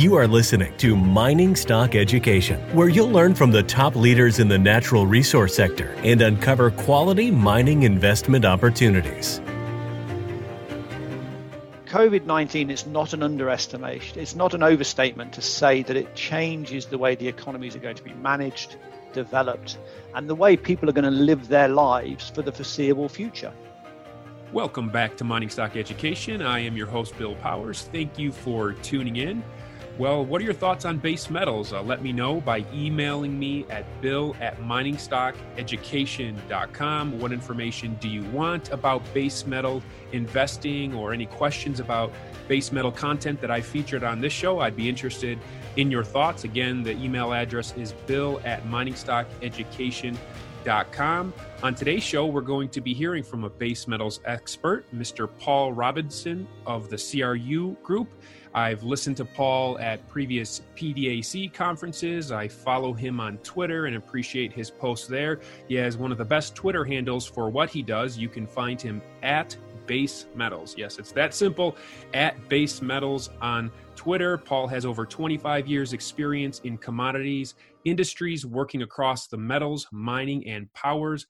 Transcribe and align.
You 0.00 0.14
are 0.14 0.26
listening 0.26 0.74
to 0.78 0.96
Mining 0.96 1.54
Stock 1.54 1.94
Education, 1.94 2.58
where 2.74 2.88
you'll 2.88 3.10
learn 3.10 3.34
from 3.34 3.50
the 3.50 3.62
top 3.62 3.94
leaders 3.94 4.38
in 4.38 4.48
the 4.48 4.56
natural 4.56 5.06
resource 5.06 5.54
sector 5.54 5.90
and 5.98 6.22
uncover 6.22 6.70
quality 6.70 7.30
mining 7.30 7.82
investment 7.82 8.46
opportunities. 8.46 9.40
COVID 11.84 12.24
19 12.24 12.70
is 12.70 12.86
not 12.86 13.12
an 13.12 13.22
underestimation, 13.22 14.18
it's 14.18 14.34
not 14.34 14.54
an 14.54 14.62
overstatement 14.62 15.34
to 15.34 15.42
say 15.42 15.82
that 15.82 15.98
it 15.98 16.14
changes 16.14 16.86
the 16.86 16.96
way 16.96 17.14
the 17.14 17.28
economies 17.28 17.76
are 17.76 17.80
going 17.80 17.96
to 17.96 18.02
be 18.02 18.14
managed, 18.14 18.76
developed, 19.12 19.76
and 20.14 20.30
the 20.30 20.34
way 20.34 20.56
people 20.56 20.88
are 20.88 20.94
going 20.94 21.04
to 21.04 21.10
live 21.10 21.48
their 21.48 21.68
lives 21.68 22.30
for 22.30 22.40
the 22.40 22.52
foreseeable 22.52 23.10
future. 23.10 23.52
Welcome 24.50 24.88
back 24.88 25.18
to 25.18 25.24
Mining 25.24 25.50
Stock 25.50 25.76
Education. 25.76 26.40
I 26.40 26.60
am 26.60 26.74
your 26.74 26.86
host, 26.86 27.18
Bill 27.18 27.34
Powers. 27.34 27.82
Thank 27.92 28.18
you 28.18 28.32
for 28.32 28.72
tuning 28.72 29.16
in. 29.16 29.44
Well, 29.98 30.24
what 30.24 30.40
are 30.40 30.44
your 30.44 30.54
thoughts 30.54 30.86
on 30.86 30.98
base 30.98 31.28
metals? 31.28 31.72
Uh, 31.72 31.82
let 31.82 32.00
me 32.02 32.12
know 32.12 32.40
by 32.40 32.64
emailing 32.72 33.36
me 33.38 33.66
at 33.68 33.84
bill 34.00 34.34
at 34.40 34.58
miningstockeducation.com. 34.60 37.18
What 37.18 37.32
information 37.32 37.98
do 38.00 38.08
you 38.08 38.22
want 38.30 38.70
about 38.70 39.02
base 39.12 39.46
metal 39.46 39.82
investing 40.12 40.94
or 40.94 41.12
any 41.12 41.26
questions 41.26 41.80
about 41.80 42.10
base 42.48 42.72
metal 42.72 42.90
content 42.90 43.42
that 43.42 43.50
I 43.50 43.60
featured 43.60 44.02
on 44.02 44.22
this 44.22 44.32
show? 44.32 44.60
I'd 44.60 44.76
be 44.76 44.88
interested 44.88 45.38
in 45.76 45.90
your 45.90 46.04
thoughts. 46.04 46.44
Again, 46.44 46.82
the 46.82 46.92
email 46.92 47.34
address 47.34 47.74
is 47.76 47.92
bill 47.92 48.40
at 48.44 48.64
miningstockeducation.com. 48.64 50.16
On 51.62 51.74
today's 51.74 52.02
show, 52.02 52.26
we're 52.26 52.42
going 52.42 52.68
to 52.68 52.82
be 52.82 52.92
hearing 52.92 53.22
from 53.22 53.44
a 53.44 53.48
base 53.48 53.88
metals 53.88 54.20
expert, 54.26 54.84
Mr. 54.94 55.28
Paul 55.38 55.72
Robinson 55.72 56.46
of 56.66 56.90
the 56.90 56.96
CRU 56.98 57.76
Group. 57.82 58.08
I've 58.52 58.82
listened 58.82 59.16
to 59.18 59.24
Paul 59.24 59.78
at 59.78 60.06
previous 60.08 60.62
PDAC 60.76 61.54
conferences. 61.54 62.30
I 62.30 62.48
follow 62.48 62.92
him 62.92 63.20
on 63.20 63.38
Twitter 63.38 63.86
and 63.86 63.96
appreciate 63.96 64.52
his 64.52 64.70
posts 64.70 65.06
there. 65.06 65.40
He 65.68 65.76
has 65.76 65.96
one 65.96 66.12
of 66.12 66.18
the 66.18 66.24
best 66.24 66.54
Twitter 66.54 66.84
handles 66.84 67.24
for 67.24 67.48
what 67.48 67.70
he 67.70 67.80
does. 67.80 68.18
You 68.18 68.28
can 68.28 68.46
find 68.46 68.80
him 68.80 69.00
at 69.22 69.56
Base 69.90 70.26
Metals. 70.36 70.76
Yes, 70.78 71.00
it's 71.00 71.10
that 71.10 71.34
simple. 71.34 71.76
At 72.14 72.48
Base 72.48 72.80
Metals 72.80 73.28
on 73.42 73.72
Twitter. 73.96 74.38
Paul 74.38 74.68
has 74.68 74.86
over 74.86 75.04
25 75.04 75.66
years' 75.66 75.94
experience 75.94 76.60
in 76.60 76.78
commodities 76.78 77.56
industries, 77.84 78.46
working 78.46 78.82
across 78.82 79.26
the 79.26 79.36
metals, 79.36 79.88
mining, 79.90 80.46
and 80.46 80.72
powers 80.74 81.26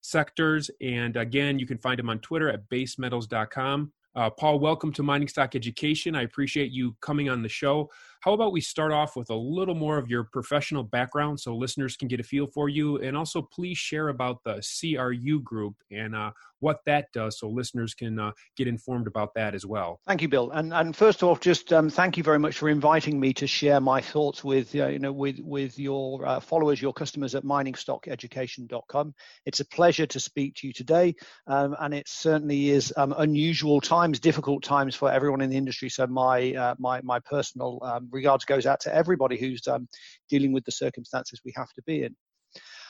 sectors. 0.00 0.70
And 0.80 1.16
again, 1.16 1.58
you 1.58 1.66
can 1.66 1.78
find 1.78 1.98
him 1.98 2.08
on 2.08 2.20
Twitter 2.20 2.48
at 2.48 2.68
basemetals.com. 2.68 3.92
Uh, 4.16 4.30
Paul, 4.30 4.60
welcome 4.60 4.92
to 4.92 5.02
Mining 5.02 5.26
Stock 5.26 5.56
Education. 5.56 6.14
I 6.14 6.22
appreciate 6.22 6.70
you 6.70 6.94
coming 7.00 7.28
on 7.28 7.42
the 7.42 7.48
show. 7.48 7.90
How 8.20 8.32
about 8.32 8.52
we 8.52 8.60
start 8.60 8.92
off 8.92 9.16
with 9.16 9.28
a 9.30 9.34
little 9.34 9.74
more 9.74 9.98
of 9.98 10.08
your 10.08 10.22
professional 10.22 10.84
background 10.84 11.40
so 11.40 11.56
listeners 11.56 11.96
can 11.96 12.06
get 12.06 12.20
a 12.20 12.22
feel 12.22 12.46
for 12.46 12.68
you? 12.68 12.98
And 12.98 13.16
also, 13.16 13.42
please 13.42 13.76
share 13.76 14.10
about 14.10 14.44
the 14.44 14.62
CRU 14.62 15.40
group 15.40 15.74
and 15.90 16.14
uh, 16.14 16.30
what 16.64 16.78
that 16.86 17.12
does 17.12 17.38
so 17.38 17.48
listeners 17.50 17.92
can 17.92 18.18
uh, 18.18 18.32
get 18.56 18.66
informed 18.66 19.06
about 19.06 19.34
that 19.34 19.54
as 19.54 19.66
well. 19.66 20.00
Thank 20.06 20.22
you, 20.22 20.28
Bill. 20.28 20.50
And, 20.50 20.72
and 20.72 20.96
first 20.96 21.22
off, 21.22 21.38
just 21.38 21.74
um, 21.74 21.90
thank 21.90 22.16
you 22.16 22.22
very 22.22 22.38
much 22.38 22.56
for 22.56 22.70
inviting 22.70 23.20
me 23.20 23.34
to 23.34 23.46
share 23.46 23.80
my 23.80 24.00
thoughts 24.00 24.42
with, 24.42 24.74
uh, 24.74 24.86
you 24.86 24.98
know, 24.98 25.12
with, 25.12 25.38
with 25.40 25.78
your 25.78 26.26
uh, 26.26 26.40
followers, 26.40 26.80
your 26.80 26.94
customers 26.94 27.34
at 27.34 27.44
miningstockeducation.com. 27.44 29.14
It's 29.44 29.60
a 29.60 29.66
pleasure 29.66 30.06
to 30.06 30.18
speak 30.18 30.54
to 30.56 30.66
you 30.66 30.72
today. 30.72 31.14
Um, 31.46 31.76
and 31.78 31.92
it 31.92 32.08
certainly 32.08 32.70
is 32.70 32.94
um, 32.96 33.14
unusual 33.18 33.82
times, 33.82 34.18
difficult 34.18 34.62
times 34.62 34.94
for 34.94 35.12
everyone 35.12 35.42
in 35.42 35.50
the 35.50 35.58
industry. 35.58 35.90
So 35.90 36.06
my, 36.06 36.54
uh, 36.54 36.74
my, 36.78 37.02
my 37.02 37.20
personal 37.20 37.78
um, 37.82 38.08
regards 38.10 38.46
goes 38.46 38.64
out 38.64 38.80
to 38.80 38.94
everybody 38.94 39.36
who's 39.38 39.68
um, 39.68 39.86
dealing 40.30 40.54
with 40.54 40.64
the 40.64 40.72
circumstances 40.72 41.42
we 41.44 41.52
have 41.56 41.70
to 41.74 41.82
be 41.82 42.04
in. 42.04 42.16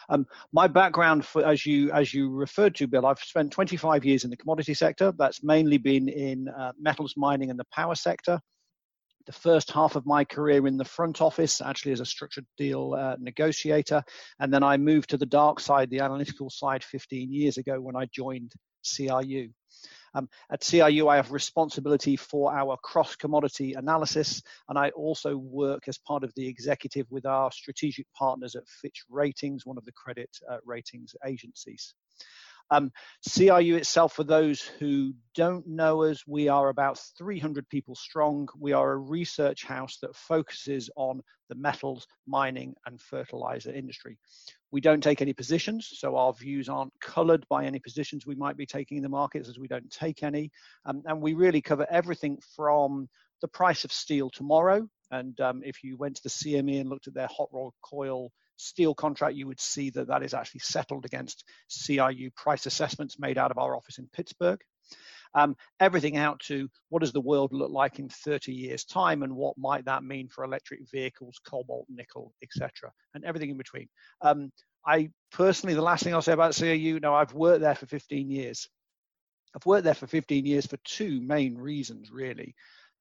Um, 0.08 0.26
my 0.52 0.66
background, 0.66 1.24
for, 1.24 1.44
as 1.44 1.64
you 1.64 1.90
as 1.92 2.12
you 2.12 2.30
referred 2.30 2.74
to, 2.76 2.86
Bill, 2.86 3.06
I've 3.06 3.18
spent 3.18 3.52
25 3.52 4.04
years 4.04 4.24
in 4.24 4.30
the 4.30 4.36
commodity 4.36 4.74
sector. 4.74 5.12
That's 5.16 5.42
mainly 5.42 5.78
been 5.78 6.08
in 6.08 6.48
uh, 6.48 6.72
metals 6.80 7.14
mining 7.16 7.50
and 7.50 7.58
the 7.58 7.66
power 7.72 7.94
sector. 7.94 8.40
The 9.26 9.32
first 9.32 9.70
half 9.70 9.96
of 9.96 10.04
my 10.04 10.22
career 10.24 10.66
in 10.66 10.76
the 10.76 10.84
front 10.84 11.22
office, 11.22 11.62
actually 11.62 11.92
as 11.92 12.00
a 12.00 12.06
structured 12.06 12.46
deal 12.58 12.92
uh, 12.92 13.16
negotiator, 13.18 14.02
and 14.38 14.52
then 14.52 14.62
I 14.62 14.76
moved 14.76 15.08
to 15.10 15.16
the 15.16 15.24
dark 15.24 15.60
side, 15.60 15.88
the 15.88 16.00
analytical 16.00 16.50
side, 16.50 16.84
15 16.84 17.32
years 17.32 17.56
ago 17.56 17.80
when 17.80 17.96
I 17.96 18.06
joined 18.12 18.52
CRU. 18.84 19.48
Um, 20.14 20.28
at 20.50 20.64
CRU, 20.68 21.08
I 21.08 21.16
have 21.16 21.32
responsibility 21.32 22.16
for 22.16 22.54
our 22.54 22.76
cross 22.76 23.16
commodity 23.16 23.74
analysis, 23.74 24.42
and 24.68 24.78
I 24.78 24.90
also 24.90 25.36
work 25.36 25.88
as 25.88 25.98
part 25.98 26.24
of 26.24 26.32
the 26.34 26.46
executive 26.46 27.06
with 27.10 27.26
our 27.26 27.50
strategic 27.50 28.06
partners 28.12 28.54
at 28.54 28.68
Fitch 28.68 29.02
Ratings, 29.08 29.66
one 29.66 29.78
of 29.78 29.84
the 29.84 29.92
credit 29.92 30.30
uh, 30.50 30.58
ratings 30.64 31.14
agencies. 31.26 31.94
Um, 32.70 32.92
CRU 33.30 33.76
itself, 33.76 34.14
for 34.14 34.24
those 34.24 34.62
who 34.62 35.14
don't 35.34 35.66
know 35.66 36.04
us, 36.04 36.24
we 36.26 36.48
are 36.48 36.70
about 36.70 36.98
300 37.18 37.68
people 37.68 37.94
strong. 37.94 38.48
We 38.58 38.72
are 38.72 38.92
a 38.92 38.96
research 38.96 39.64
house 39.64 39.98
that 40.00 40.16
focuses 40.16 40.88
on 40.96 41.20
the 41.48 41.54
metals, 41.56 42.06
mining, 42.26 42.74
and 42.86 43.00
fertilizer 43.00 43.70
industry. 43.70 44.18
We 44.74 44.80
don't 44.80 45.04
take 45.04 45.22
any 45.22 45.32
positions, 45.32 45.88
so 45.92 46.16
our 46.16 46.32
views 46.32 46.68
aren't 46.68 46.92
colored 47.00 47.46
by 47.48 47.64
any 47.64 47.78
positions 47.78 48.26
we 48.26 48.34
might 48.34 48.56
be 48.56 48.66
taking 48.66 48.96
in 48.96 49.04
the 49.04 49.08
markets, 49.08 49.48
as 49.48 49.56
we 49.56 49.68
don't 49.68 49.88
take 49.88 50.24
any. 50.24 50.50
Um, 50.84 51.00
and 51.04 51.22
we 51.22 51.34
really 51.34 51.62
cover 51.62 51.86
everything 51.88 52.40
from 52.56 53.08
the 53.40 53.46
price 53.46 53.84
of 53.84 53.92
steel 53.92 54.30
tomorrow. 54.30 54.84
And 55.12 55.40
um, 55.40 55.62
if 55.64 55.84
you 55.84 55.96
went 55.96 56.16
to 56.16 56.24
the 56.24 56.28
CME 56.28 56.80
and 56.80 56.90
looked 56.90 57.06
at 57.06 57.14
their 57.14 57.28
hot 57.28 57.50
rolled 57.52 57.74
coil 57.84 58.32
steel 58.56 58.96
contract, 58.96 59.36
you 59.36 59.46
would 59.46 59.60
see 59.60 59.90
that 59.90 60.08
that 60.08 60.24
is 60.24 60.34
actually 60.34 60.62
settled 60.64 61.04
against 61.04 61.44
CRU 61.86 62.30
price 62.34 62.66
assessments 62.66 63.16
made 63.16 63.38
out 63.38 63.52
of 63.52 63.58
our 63.58 63.76
office 63.76 63.98
in 63.98 64.08
Pittsburgh. 64.12 64.58
Um, 65.34 65.56
everything 65.80 66.16
out 66.16 66.38
to 66.40 66.68
what 66.90 67.00
does 67.00 67.12
the 67.12 67.20
world 67.20 67.52
look 67.52 67.70
like 67.70 67.98
in 67.98 68.08
30 68.08 68.52
years 68.52 68.84
time 68.84 69.22
and 69.22 69.34
what 69.34 69.58
might 69.58 69.84
that 69.86 70.04
mean 70.04 70.28
for 70.28 70.44
electric 70.44 70.80
vehicles 70.90 71.40
cobalt 71.44 71.86
nickel 71.88 72.32
etc 72.42 72.92
and 73.14 73.24
everything 73.24 73.50
in 73.50 73.56
between. 73.56 73.88
Um, 74.20 74.52
i 74.86 75.08
personally 75.32 75.74
the 75.74 75.82
last 75.82 76.04
thing 76.04 76.14
i'll 76.14 76.22
say 76.22 76.32
about 76.32 76.54
cru 76.54 77.00
now 77.00 77.14
i've 77.14 77.32
worked 77.32 77.62
there 77.62 77.74
for 77.74 77.86
15 77.86 78.30
years. 78.30 78.68
I've 79.54 79.66
worked 79.66 79.84
there 79.84 79.94
for 79.94 80.06
15 80.06 80.44
years 80.46 80.66
for 80.66 80.78
two 80.84 81.20
main 81.20 81.56
reasons 81.56 82.10
really. 82.10 82.54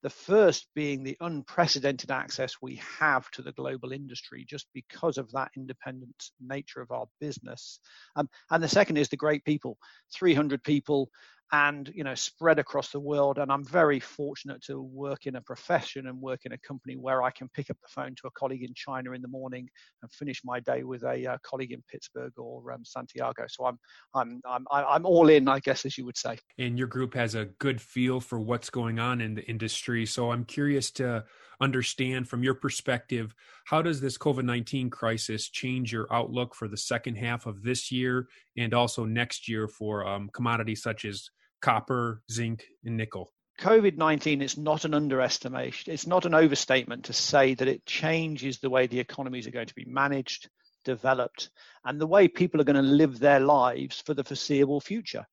The 0.04 0.10
first 0.10 0.68
being 0.76 1.04
the 1.04 1.18
unprecedented 1.22 2.12
access 2.12 2.58
we 2.62 2.82
have 3.00 3.30
to 3.32 3.42
the 3.42 3.54
global 3.54 3.92
industry 3.94 4.46
just 4.48 4.68
because 4.74 5.18
of 5.18 5.32
that 5.32 5.52
independent 5.56 6.32
nature 6.42 6.82
of 6.82 6.92
our 6.92 7.06
business. 7.22 7.80
Um, 8.16 8.30
and 8.52 8.62
the 8.62 8.68
second 8.68 8.98
is 8.98 9.10
the 9.10 9.18
great 9.18 9.46
people 9.46 9.78
300 10.14 10.64
people 10.64 11.10
and 11.53 11.91
you 11.94 12.03
know 12.03 12.16
spread 12.16 12.58
across 12.58 12.90
the 12.91 13.00
world 13.00 13.38
and 13.38 13.52
i'm 13.52 13.64
very 13.64 14.00
fortunate 14.00 14.62
to 14.62 14.81
work 14.81 15.28
in 15.28 15.36
a 15.36 15.41
profession 15.41 16.08
and 16.08 16.19
work 16.19 16.41
in 16.46 16.52
a 16.52 16.58
company 16.58 16.96
where 16.97 17.22
i 17.22 17.30
can 17.30 17.47
pick 17.53 17.69
up 17.69 17.78
the 17.81 17.88
phone 17.88 18.16
to 18.16 18.28
a 18.28 18.31
colleague 18.31 18.64
in 18.64 18.74
china 18.74 19.12
in 19.12 19.22
the 19.22 19.28
morning 19.28 19.69
and 20.02 20.12
finish 20.12 20.41
my 20.44 20.59
day 20.59 20.84
with 20.84 21.03
a 21.03 21.28
uh, 21.28 21.38
colleague 21.44 21.72
in 21.72 21.81
pittsburgh 21.90 22.34
or 22.38 22.72
um, 22.72 22.84
santiago. 22.84 23.46
So 23.47 23.66
i'm 23.66 23.80
i'm 24.16 24.41
i'm 24.50 24.66
i'm 24.72 25.06
all 25.06 25.30
in 25.30 25.47
i 25.47 25.59
guess 25.59 25.86
as 25.86 25.97
you 25.97 26.06
would 26.06 26.18
say. 26.18 26.40
And 26.58 26.78
your 26.78 26.88
group 26.88 27.14
has 27.14 27.36
a 27.36 27.46
good 27.46 27.80
feel 27.80 28.20
for 28.20 28.40
what's 28.40 28.70
going 28.70 29.00
on 29.00 29.22
in 29.22 29.35
the 29.35 29.44
industry. 29.44 30.06
So 30.06 30.31
i'm 30.31 30.46
curious 30.46 30.90
to 30.91 31.24
understand 31.62 32.28
from 32.28 32.44
your 32.44 32.56
perspective 32.56 33.35
how 33.66 33.81
does 33.81 34.02
this 34.02 34.18
covid-19 34.18 34.91
crisis 34.91 35.50
change 35.50 35.94
your 35.94 36.12
outlook 36.12 36.56
for 36.56 36.68
the 36.68 36.75
second 36.75 37.16
half 37.16 37.46
of 37.46 37.62
this 37.62 37.91
year 37.91 38.28
and 38.58 38.74
also 38.74 39.06
next 39.06 39.47
year 39.47 39.68
for 39.68 40.06
um, 40.06 40.30
commodities 40.34 40.81
such 40.81 41.06
as 41.06 41.30
copper, 41.63 42.22
zinc, 42.29 42.66
and 42.84 42.97
nickel. 42.97 43.31
COVID 43.59 43.97
19 43.97 44.41
is 44.41 44.57
not 44.57 44.84
an 44.84 44.94
underestimation. 44.94 45.94
It's 45.94 46.06
not 46.06 46.25
an 46.25 46.34
overstatement 46.34 47.05
to 47.05 47.14
say 47.14 47.53
that 47.55 47.67
it 47.67 47.85
changes 47.85 48.59
the 48.59 48.70
way 48.70 48.85
the 48.85 48.99
economies 48.99 49.47
are 49.47 49.52
going 49.52 49.67
to 49.67 49.76
be 49.76 49.85
managed, 49.85 50.49
developed, 50.84 51.49
and 51.85 51.99
the 51.99 52.08
way 52.08 52.28
people 52.28 52.59
are 52.59 52.66
going 52.66 52.76
to 52.76 52.82
live 52.82 53.17
their 53.17 53.40
lives 53.40 54.02
for 54.05 54.14
the 54.14 54.23
foreseeable 54.23 54.82
future. 54.82 55.26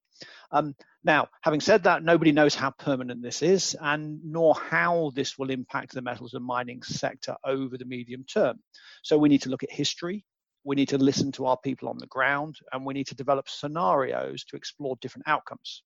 Um, 0.52 0.74
now, 1.02 1.28
having 1.40 1.60
said 1.60 1.84
that, 1.84 2.04
nobody 2.04 2.30
knows 2.30 2.54
how 2.54 2.70
permanent 2.72 3.22
this 3.22 3.42
is 3.42 3.76
and 3.80 4.20
nor 4.22 4.54
how 4.54 5.12
this 5.14 5.38
will 5.38 5.50
impact 5.50 5.94
the 5.94 6.02
metals 6.02 6.34
and 6.34 6.44
mining 6.44 6.82
sector 6.82 7.36
over 7.44 7.76
the 7.76 7.86
medium 7.86 8.24
term. 8.24 8.58
So 9.02 9.18
we 9.18 9.30
need 9.30 9.42
to 9.42 9.48
look 9.48 9.62
at 9.62 9.72
history, 9.72 10.24
we 10.62 10.76
need 10.76 10.90
to 10.90 10.98
listen 10.98 11.32
to 11.32 11.46
our 11.46 11.56
people 11.56 11.88
on 11.88 11.98
the 11.98 12.06
ground, 12.06 12.56
and 12.70 12.84
we 12.84 12.94
need 12.94 13.06
to 13.08 13.14
develop 13.14 13.48
scenarios 13.48 14.44
to 14.44 14.56
explore 14.56 14.96
different 15.00 15.26
outcomes. 15.26 15.82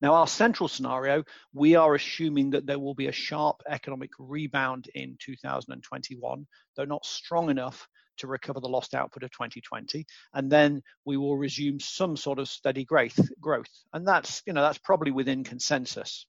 Now, 0.00 0.14
our 0.14 0.26
central 0.26 0.68
scenario, 0.68 1.24
we 1.52 1.74
are 1.74 1.94
assuming 1.94 2.50
that 2.50 2.66
there 2.66 2.78
will 2.78 2.94
be 2.94 3.06
a 3.06 3.12
sharp 3.12 3.62
economic 3.68 4.10
rebound 4.18 4.88
in 4.94 5.16
2021, 5.20 6.46
though 6.76 6.84
not 6.84 7.04
strong 7.04 7.50
enough 7.50 7.88
to 8.18 8.26
recover 8.26 8.60
the 8.60 8.68
lost 8.68 8.94
output 8.94 9.22
of 9.22 9.30
2020, 9.30 10.06
and 10.34 10.50
then 10.50 10.82
we 11.04 11.16
will 11.16 11.36
resume 11.36 11.80
some 11.80 12.16
sort 12.16 12.38
of 12.38 12.48
steady 12.48 12.84
growth. 12.84 13.68
And 13.92 14.06
that's 14.06 14.42
you 14.46 14.52
know 14.52 14.62
that's 14.62 14.78
probably 14.78 15.12
within 15.12 15.44
consensus. 15.44 16.26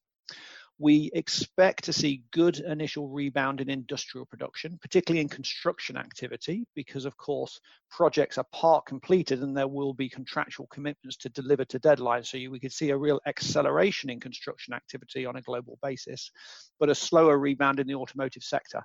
We 0.79 1.11
expect 1.13 1.83
to 1.83 1.93
see 1.93 2.23
good 2.31 2.59
initial 2.59 3.09
rebound 3.09 3.59
in 3.59 3.69
industrial 3.69 4.25
production, 4.25 4.79
particularly 4.81 5.19
in 5.19 5.27
construction 5.27 5.97
activity, 5.97 6.65
because 6.73 7.03
of 7.03 7.17
course 7.17 7.59
projects 7.91 8.37
are 8.37 8.45
part 8.53 8.85
completed 8.85 9.41
and 9.41 9.55
there 9.55 9.67
will 9.67 9.93
be 9.93 10.07
contractual 10.07 10.67
commitments 10.67 11.17
to 11.17 11.29
deliver 11.29 11.65
to 11.65 11.79
deadlines. 11.79 12.27
So 12.27 12.37
you, 12.37 12.49
we 12.49 12.61
could 12.61 12.71
see 12.71 12.91
a 12.91 12.97
real 12.97 13.19
acceleration 13.27 14.09
in 14.09 14.21
construction 14.21 14.73
activity 14.73 15.25
on 15.25 15.35
a 15.35 15.41
global 15.41 15.77
basis, 15.83 16.31
but 16.79 16.89
a 16.89 16.95
slower 16.95 17.37
rebound 17.37 17.81
in 17.81 17.87
the 17.87 17.95
automotive 17.95 18.43
sector. 18.43 18.81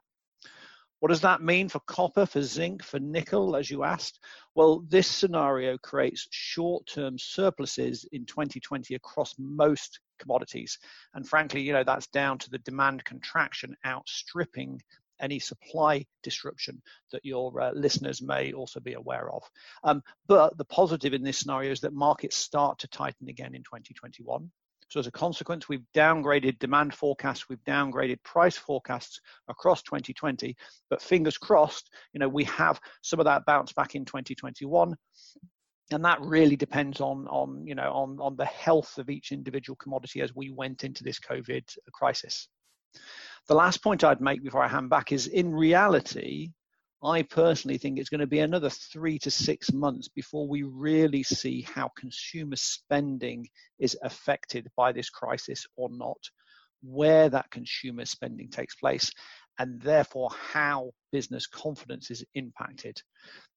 What 0.98 1.10
does 1.10 1.20
that 1.20 1.42
mean 1.42 1.68
for 1.68 1.80
copper, 1.80 2.26
for 2.26 2.42
zinc, 2.42 2.82
for 2.82 2.98
nickel, 2.98 3.54
as 3.54 3.70
you 3.70 3.84
asked? 3.84 4.18
Well, 4.54 4.84
this 4.88 5.06
scenario 5.06 5.78
creates 5.78 6.26
short 6.30 6.86
term 6.86 7.18
surpluses 7.18 8.04
in 8.10 8.24
2020 8.24 8.94
across 8.94 9.34
most 9.38 10.00
commodities. 10.18 10.78
And 11.14 11.28
frankly, 11.28 11.62
you 11.62 11.72
know, 11.72 11.84
that's 11.84 12.06
down 12.08 12.38
to 12.38 12.50
the 12.50 12.58
demand 12.58 13.04
contraction 13.04 13.76
outstripping 13.86 14.80
any 15.20 15.38
supply 15.38 16.04
disruption 16.22 16.82
that 17.12 17.24
your 17.24 17.60
uh, 17.60 17.72
listeners 17.72 18.20
may 18.20 18.52
also 18.52 18.80
be 18.80 18.94
aware 18.94 19.30
of. 19.30 19.42
Um, 19.84 20.02
but 20.26 20.56
the 20.58 20.64
positive 20.64 21.14
in 21.14 21.22
this 21.22 21.38
scenario 21.38 21.70
is 21.70 21.80
that 21.80 21.92
markets 21.92 22.36
start 22.36 22.78
to 22.80 22.88
tighten 22.88 23.28
again 23.28 23.54
in 23.54 23.62
2021. 23.62 24.50
So 24.88 25.00
as 25.00 25.06
a 25.06 25.12
consequence, 25.12 25.68
we've 25.68 25.84
downgraded 25.94 26.58
demand 26.58 26.94
forecasts, 26.94 27.48
we've 27.48 27.64
downgraded 27.64 28.22
price 28.22 28.56
forecasts 28.56 29.20
across 29.48 29.82
2020. 29.82 30.56
But 30.90 31.02
fingers 31.02 31.38
crossed, 31.38 31.90
you 32.12 32.20
know, 32.20 32.28
we 32.28 32.44
have 32.44 32.80
some 33.02 33.18
of 33.18 33.24
that 33.24 33.46
bounce 33.46 33.72
back 33.72 33.94
in 33.94 34.04
2021 34.04 34.94
and 35.90 36.04
that 36.04 36.20
really 36.20 36.56
depends 36.56 37.00
on 37.00 37.26
on 37.28 37.66
you 37.66 37.74
know 37.74 37.92
on 37.92 38.18
on 38.20 38.36
the 38.36 38.44
health 38.46 38.98
of 38.98 39.10
each 39.10 39.32
individual 39.32 39.76
commodity 39.76 40.20
as 40.20 40.34
we 40.34 40.50
went 40.50 40.84
into 40.84 41.04
this 41.04 41.18
covid 41.18 41.64
crisis 41.92 42.48
the 43.48 43.54
last 43.54 43.82
point 43.82 44.04
i'd 44.04 44.20
make 44.20 44.42
before 44.42 44.62
i 44.62 44.68
hand 44.68 44.88
back 44.88 45.12
is 45.12 45.26
in 45.26 45.54
reality 45.54 46.50
I 47.04 47.20
personally 47.20 47.76
think 47.76 47.98
it's 47.98 48.08
going 48.08 48.22
to 48.22 48.26
be 48.26 48.38
another 48.38 48.70
three 48.70 49.18
to 49.18 49.30
six 49.30 49.70
months 49.74 50.08
before 50.08 50.48
we 50.48 50.62
really 50.62 51.22
see 51.22 51.60
how 51.60 51.90
consumer 51.98 52.56
spending 52.56 53.46
is 53.78 53.94
affected 54.02 54.70
by 54.74 54.92
this 54.92 55.10
crisis 55.10 55.66
or 55.76 55.90
not, 55.90 56.16
where 56.82 57.28
that 57.28 57.50
consumer 57.50 58.06
spending 58.06 58.48
takes 58.48 58.74
place, 58.76 59.10
and 59.58 59.82
therefore 59.82 60.30
how 60.30 60.92
business 61.12 61.46
confidence 61.46 62.10
is 62.10 62.24
impacted. 62.34 62.96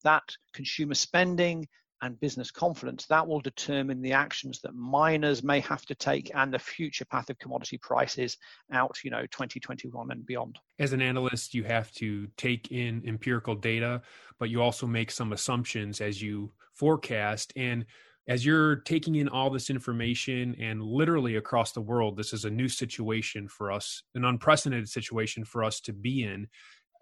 That 0.03 0.23
consumer 0.53 0.95
spending 0.95 1.69
and 2.01 2.19
business 2.19 2.51
confidence, 2.51 3.05
that 3.07 3.27
will 3.27 3.41
determine 3.41 4.01
the 4.01 4.13
actions 4.13 4.59
that 4.61 4.75
miners 4.75 5.43
may 5.43 5.59
have 5.61 5.85
to 5.85 5.95
take 5.95 6.31
and 6.35 6.53
the 6.53 6.59
future 6.59 7.05
path 7.05 7.29
of 7.29 7.39
commodity 7.39 7.77
prices 7.77 8.37
out, 8.71 8.97
you 9.03 9.11
know, 9.11 9.21
2021 9.21 10.11
and 10.11 10.25
beyond. 10.25 10.59
As 10.79 10.93
an 10.93 11.01
analyst, 11.01 11.53
you 11.53 11.63
have 11.63 11.91
to 11.93 12.27
take 12.37 12.71
in 12.71 13.03
empirical 13.05 13.55
data, 13.55 14.01
but 14.39 14.49
you 14.49 14.61
also 14.61 14.85
make 14.87 15.11
some 15.11 15.33
assumptions 15.33 16.01
as 16.01 16.21
you 16.21 16.51
forecast. 16.73 17.53
And 17.55 17.85
as 18.27 18.45
you're 18.45 18.77
taking 18.77 19.15
in 19.15 19.29
all 19.29 19.49
this 19.49 19.69
information 19.69 20.55
and 20.59 20.83
literally 20.83 21.37
across 21.37 21.71
the 21.71 21.81
world, 21.81 22.17
this 22.17 22.33
is 22.33 22.45
a 22.45 22.49
new 22.49 22.67
situation 22.67 23.47
for 23.47 23.71
us, 23.71 24.03
an 24.15 24.25
unprecedented 24.25 24.89
situation 24.89 25.45
for 25.45 25.63
us 25.63 25.79
to 25.81 25.93
be 25.93 26.23
in. 26.23 26.47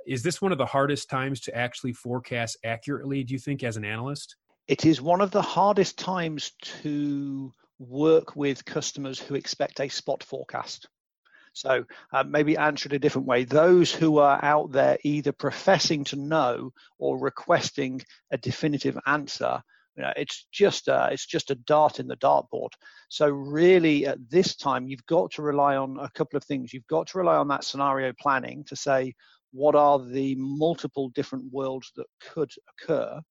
Is 0.06 0.22
this 0.22 0.40
one 0.40 0.52
of 0.52 0.60
the 0.60 0.68
hardest 0.68 1.10
times 1.10 1.40
to 1.42 1.58
actually 1.58 1.94
forecast 1.94 2.58
accurately, 2.64 3.24
do 3.24 3.34
you 3.34 3.40
think, 3.40 3.64
as 3.64 3.76
an 3.76 3.84
analyst? 3.84 4.36
It 4.68 4.86
is 4.86 5.02
one 5.02 5.22
of 5.22 5.32
the 5.32 5.42
hardest 5.42 5.98
times 5.98 6.52
to 6.82 7.52
work 7.78 8.36
with 8.36 8.66
customers 8.66 9.20
who 9.20 9.36
expect 9.36 9.80
a 9.80 9.90
spot 9.90 10.24
forecast. 10.24 10.88
So 11.54 11.86
uh, 12.12 12.24
maybe 12.24 12.58
answer 12.58 12.90
it 12.90 12.96
a 12.96 13.00
different 13.00 13.28
way. 13.28 13.46
Those 13.46 13.94
who 13.94 14.18
are 14.18 14.44
out 14.44 14.72
there 14.72 14.98
either 15.04 15.32
professing 15.32 16.04
to 16.06 16.16
know 16.18 16.74
or 16.98 17.18
requesting 17.18 18.02
a 18.32 18.38
definitive 18.38 18.98
answer, 19.06 19.62
you 19.96 20.04
know, 20.04 20.12
it's 20.18 20.48
just 20.52 20.90
a, 20.90 21.10
it's 21.12 21.26
just 21.26 21.52
a 21.52 21.56
dart 21.56 22.00
in 22.00 22.08
the 22.08 22.18
dartboard. 22.18 22.72
So 23.08 23.30
really, 23.30 24.06
at 24.06 24.30
this 24.30 24.56
time, 24.58 24.88
you've 24.88 25.06
got 25.06 25.32
to 25.32 25.44
rely 25.44 25.78
on 25.78 25.98
a 25.98 26.10
couple 26.10 26.36
of 26.36 26.44
things. 26.44 26.74
You've 26.74 26.88
got 26.88 27.08
to 27.08 27.20
rely 27.20 27.38
on 27.38 27.48
that 27.50 27.64
scenario 27.64 28.12
planning 28.20 28.66
to 28.66 28.76
say 28.76 29.14
what 29.54 29.76
are 29.76 30.00
the 30.00 30.36
multiple 30.36 31.10
different 31.10 31.46
worlds 31.54 31.92
that 31.96 32.08
could 32.20 32.52
occur 32.68 33.22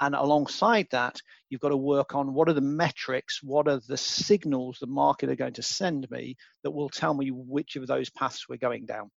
and 0.00 0.14
alongside 0.14 0.86
that, 0.90 1.20
you've 1.50 1.60
got 1.60 1.70
to 1.70 1.76
work 1.76 2.14
on 2.14 2.34
what 2.34 2.48
are 2.48 2.54
the 2.54 2.60
metrics, 2.60 3.42
what 3.42 3.68
are 3.68 3.80
the 3.88 3.96
signals 3.96 4.78
the 4.80 4.86
market 4.86 5.30
are 5.30 5.36
going 5.36 5.54
to 5.54 5.62
send 5.62 6.08
me 6.10 6.36
that 6.62 6.70
will 6.70 6.88
tell 6.88 7.14
me 7.14 7.30
which 7.30 7.76
of 7.76 7.86
those 7.86 8.10
paths 8.10 8.48
we're 8.48 8.56
going 8.56 8.86
down. 8.86 9.10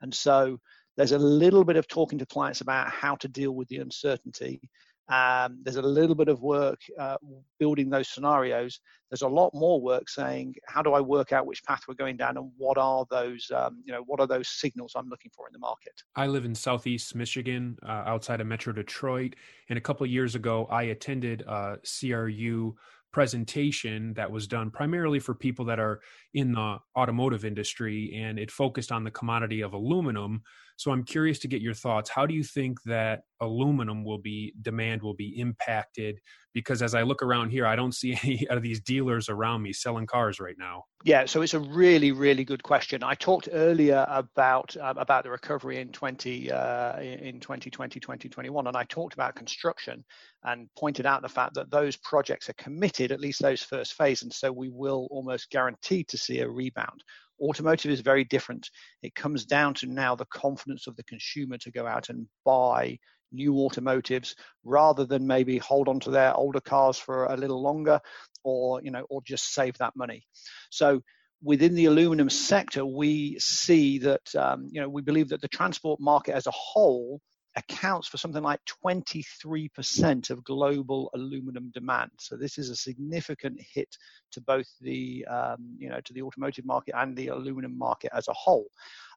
And 0.00 0.14
so 0.14 0.60
there's 0.96 1.12
a 1.12 1.18
little 1.18 1.64
bit 1.64 1.76
of 1.76 1.88
talking 1.88 2.18
to 2.18 2.26
clients 2.26 2.60
about 2.60 2.90
how 2.90 3.16
to 3.16 3.28
deal 3.28 3.52
with 3.52 3.68
the 3.68 3.78
uncertainty 3.78 4.60
um, 5.08 5.60
there's 5.62 5.76
a 5.76 5.82
little 5.82 6.14
bit 6.14 6.28
of 6.28 6.42
work 6.42 6.80
uh, 6.98 7.16
building 7.58 7.88
those 7.88 8.08
scenarios. 8.08 8.80
There's 9.10 9.22
a 9.22 9.28
lot 9.28 9.52
more 9.54 9.80
work 9.80 10.08
saying, 10.08 10.54
how 10.66 10.82
do 10.82 10.92
I 10.92 11.00
work 11.00 11.32
out 11.32 11.46
which 11.46 11.64
path 11.64 11.82
we're 11.88 11.94
going 11.94 12.18
down, 12.18 12.36
and 12.36 12.50
what 12.58 12.76
are 12.76 13.06
those, 13.10 13.50
um, 13.54 13.82
you 13.84 13.92
know, 13.92 14.02
what 14.06 14.20
are 14.20 14.26
those 14.26 14.48
signals 14.48 14.92
I'm 14.94 15.08
looking 15.08 15.30
for 15.34 15.46
in 15.48 15.52
the 15.52 15.58
market? 15.58 15.94
I 16.14 16.26
live 16.26 16.44
in 16.44 16.54
Southeast 16.54 17.14
Michigan, 17.14 17.78
uh, 17.82 18.02
outside 18.06 18.40
of 18.40 18.46
Metro 18.46 18.72
Detroit, 18.72 19.34
and 19.70 19.78
a 19.78 19.80
couple 19.80 20.06
years 20.06 20.34
ago, 20.34 20.66
I 20.70 20.84
attended 20.84 21.42
a 21.42 21.78
CRU 21.84 22.74
presentation 23.10 24.12
that 24.14 24.30
was 24.30 24.46
done 24.46 24.70
primarily 24.70 25.18
for 25.18 25.34
people 25.34 25.64
that 25.64 25.80
are 25.80 26.00
in 26.34 26.52
the 26.52 26.76
automotive 26.96 27.44
industry, 27.46 28.12
and 28.14 28.38
it 28.38 28.50
focused 28.50 28.92
on 28.92 29.04
the 29.04 29.10
commodity 29.10 29.62
of 29.62 29.72
aluminum 29.72 30.42
so 30.78 30.92
I'm 30.92 31.02
curious 31.02 31.40
to 31.40 31.48
get 31.48 31.60
your 31.60 31.74
thoughts. 31.74 32.08
How 32.08 32.24
do 32.24 32.32
you 32.32 32.44
think 32.44 32.80
that 32.84 33.22
aluminum 33.40 34.04
will 34.04 34.18
be 34.18 34.54
demand 34.62 35.02
will 35.02 35.12
be 35.12 35.36
impacted? 35.40 36.20
Because 36.54 36.82
as 36.82 36.94
I 36.94 37.02
look 37.02 37.20
around 37.20 37.50
here, 37.50 37.66
I 37.66 37.74
don't 37.74 37.92
see 37.92 38.16
any 38.22 38.46
of 38.46 38.62
these 38.62 38.80
dealers 38.80 39.28
around 39.28 39.62
me 39.62 39.72
selling 39.72 40.06
cars 40.06 40.38
right 40.38 40.54
now. 40.56 40.84
Yeah, 41.02 41.26
so 41.26 41.42
it's 41.42 41.54
a 41.54 41.58
really, 41.58 42.12
really 42.12 42.44
good 42.44 42.62
question. 42.62 43.02
I 43.02 43.14
talked 43.14 43.48
earlier 43.50 44.06
about 44.08 44.76
uh, 44.76 44.94
about 44.96 45.24
the 45.24 45.30
recovery 45.30 45.80
in 45.80 45.90
20 45.90 46.52
uh, 46.52 47.00
in 47.00 47.40
2020, 47.40 47.98
2021, 47.98 48.68
and 48.68 48.76
I 48.76 48.84
talked 48.84 49.14
about 49.14 49.34
construction 49.34 50.04
and 50.44 50.68
pointed 50.78 51.06
out 51.06 51.22
the 51.22 51.28
fact 51.28 51.54
that 51.54 51.72
those 51.72 51.96
projects 51.96 52.48
are 52.48 52.54
committed, 52.54 53.10
at 53.10 53.18
least 53.18 53.42
those 53.42 53.62
first 53.62 53.94
phase, 53.94 54.22
and 54.22 54.32
so 54.32 54.52
we 54.52 54.68
will 54.68 55.08
almost 55.10 55.50
guarantee 55.50 56.04
to 56.04 56.16
see 56.16 56.38
a 56.38 56.48
rebound. 56.48 57.02
Automotive 57.40 57.90
is 57.90 58.00
very 58.00 58.24
different. 58.24 58.68
It 59.02 59.14
comes 59.14 59.44
down 59.44 59.74
to 59.74 59.86
now 59.86 60.14
the 60.14 60.26
confidence 60.26 60.86
of 60.86 60.96
the 60.96 61.04
consumer 61.04 61.58
to 61.58 61.70
go 61.70 61.86
out 61.86 62.08
and 62.08 62.26
buy 62.44 62.98
new 63.32 63.52
automotives 63.54 64.34
rather 64.64 65.04
than 65.04 65.26
maybe 65.26 65.58
hold 65.58 65.88
on 65.88 66.00
to 66.00 66.10
their 66.10 66.34
older 66.34 66.60
cars 66.60 66.98
for 66.98 67.26
a 67.26 67.36
little 67.36 67.62
longer 67.62 68.00
or 68.44 68.80
you 68.82 68.90
know 68.90 69.04
or 69.10 69.20
just 69.22 69.52
save 69.52 69.76
that 69.78 69.94
money 69.94 70.24
so 70.70 71.02
within 71.42 71.74
the 71.74 71.86
aluminum 71.86 72.30
sector 72.30 72.84
we 72.84 73.38
see 73.38 73.98
that 73.98 74.34
um, 74.34 74.66
you 74.70 74.80
know 74.80 74.88
we 74.88 75.02
believe 75.02 75.28
that 75.28 75.40
the 75.40 75.48
transport 75.48 76.00
market 76.00 76.34
as 76.34 76.46
a 76.46 76.52
whole 76.52 77.20
accounts 77.56 78.08
for 78.08 78.18
something 78.18 78.42
like 78.42 78.60
23% 78.84 80.30
of 80.30 80.44
global 80.44 81.10
aluminum 81.14 81.70
demand. 81.72 82.10
So 82.18 82.36
this 82.36 82.58
is 82.58 82.70
a 82.70 82.76
significant 82.76 83.58
hit 83.60 83.96
to 84.32 84.40
both 84.40 84.66
the 84.80 85.26
um, 85.26 85.76
you 85.78 85.88
know 85.88 86.00
to 86.00 86.12
the 86.12 86.22
automotive 86.22 86.64
market 86.64 86.94
and 86.96 87.16
the 87.16 87.28
aluminum 87.28 87.76
market 87.76 88.10
as 88.14 88.28
a 88.28 88.32
whole. 88.32 88.66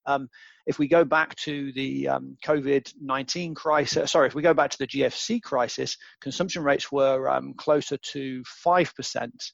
Um, 0.08 0.30
if 0.66 0.80
we 0.80 0.88
go 0.88 1.04
back 1.04 1.36
to 1.36 1.72
the 1.74 2.08
um, 2.08 2.36
COVID-19 2.44 3.56
crisis, 3.56 4.12
sorry, 4.12 4.28
if 4.28 4.34
we 4.34 4.42
go 4.42 4.54
back 4.54 4.72
to 4.72 4.78
the 4.80 4.88
GFC 4.88 5.42
crisis, 5.44 5.96
consumption 6.22 6.64
rates 6.64 6.92
were 6.92 7.30
um, 7.30 7.54
closer 7.54 7.98
to 7.98 8.44
five 8.46 8.94
percent 8.96 9.52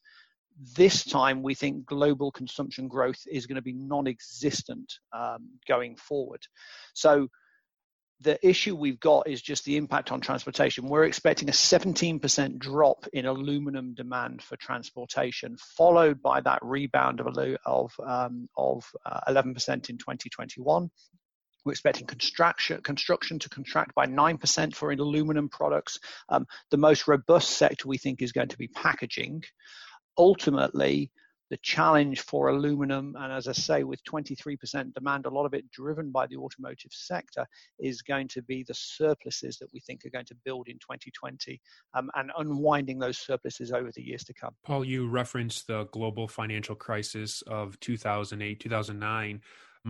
this 0.75 1.05
time 1.05 1.43
we 1.43 1.53
think 1.53 1.85
global 1.85 2.31
consumption 2.31 2.87
growth 2.87 3.21
is 3.31 3.45
going 3.45 3.57
to 3.57 3.61
be 3.61 3.73
non-existent 3.73 4.91
um, 5.13 5.49
going 5.67 5.95
forward. 5.95 6.41
So 6.95 7.27
the 8.21 8.39
issue 8.47 8.75
we've 8.75 8.99
got 8.99 9.27
is 9.27 9.41
just 9.41 9.63
the 9.65 9.77
impact 9.77 10.11
on 10.11 10.21
transportation. 10.21 10.87
We're 10.87 11.03
expecting 11.03 11.49
a 11.49 11.51
17% 11.51 12.57
drop 12.57 13.05
in 13.13 13.25
aluminum 13.27 13.93
demand 13.93 14.41
for 14.41 14.55
transportation, 14.57 15.55
followed 15.57 16.21
by 16.21 16.41
that 16.41 16.59
rebound 16.63 17.19
of 17.19 17.37
of, 17.65 17.93
um, 18.03 18.49
of 18.57 18.85
uh, 19.05 19.19
11% 19.29 19.89
in 19.89 19.97
2021. 19.97 20.89
We're 21.63 21.71
expecting 21.71 22.07
construction, 22.07 22.81
construction 22.81 23.39
to 23.39 23.49
contract 23.49 23.93
by 23.93 24.07
9% 24.07 24.73
for 24.73 24.91
aluminum 24.91 25.49
products. 25.49 25.99
Um, 26.29 26.47
the 26.71 26.77
most 26.77 27.07
robust 27.07 27.51
sector 27.51 27.87
we 27.87 27.97
think 27.97 28.21
is 28.21 28.31
going 28.31 28.47
to 28.47 28.57
be 28.57 28.69
packaging. 28.69 29.43
Ultimately, 30.17 31.11
the 31.49 31.57
challenge 31.57 32.21
for 32.21 32.49
aluminum, 32.49 33.15
and 33.17 33.31
as 33.31 33.47
I 33.47 33.53
say, 33.53 33.83
with 33.83 34.03
23% 34.03 34.93
demand, 34.93 35.25
a 35.25 35.29
lot 35.29 35.45
of 35.45 35.53
it 35.53 35.69
driven 35.71 36.11
by 36.11 36.27
the 36.27 36.37
automotive 36.37 36.91
sector, 36.91 37.45
is 37.79 38.01
going 38.01 38.27
to 38.29 38.41
be 38.41 38.63
the 38.63 38.73
surpluses 38.73 39.57
that 39.59 39.69
we 39.73 39.79
think 39.79 40.05
are 40.05 40.09
going 40.09 40.25
to 40.25 40.35
build 40.45 40.67
in 40.67 40.75
2020 40.79 41.61
um, 41.93 42.09
and 42.15 42.31
unwinding 42.37 42.99
those 42.99 43.17
surpluses 43.17 43.71
over 43.71 43.91
the 43.95 44.01
years 44.01 44.23
to 44.25 44.33
come. 44.33 44.53
Paul, 44.65 44.83
you 44.83 45.07
referenced 45.07 45.67
the 45.67 45.85
global 45.85 46.27
financial 46.27 46.75
crisis 46.75 47.41
of 47.43 47.79
2008, 47.79 48.59
2009. 48.59 49.41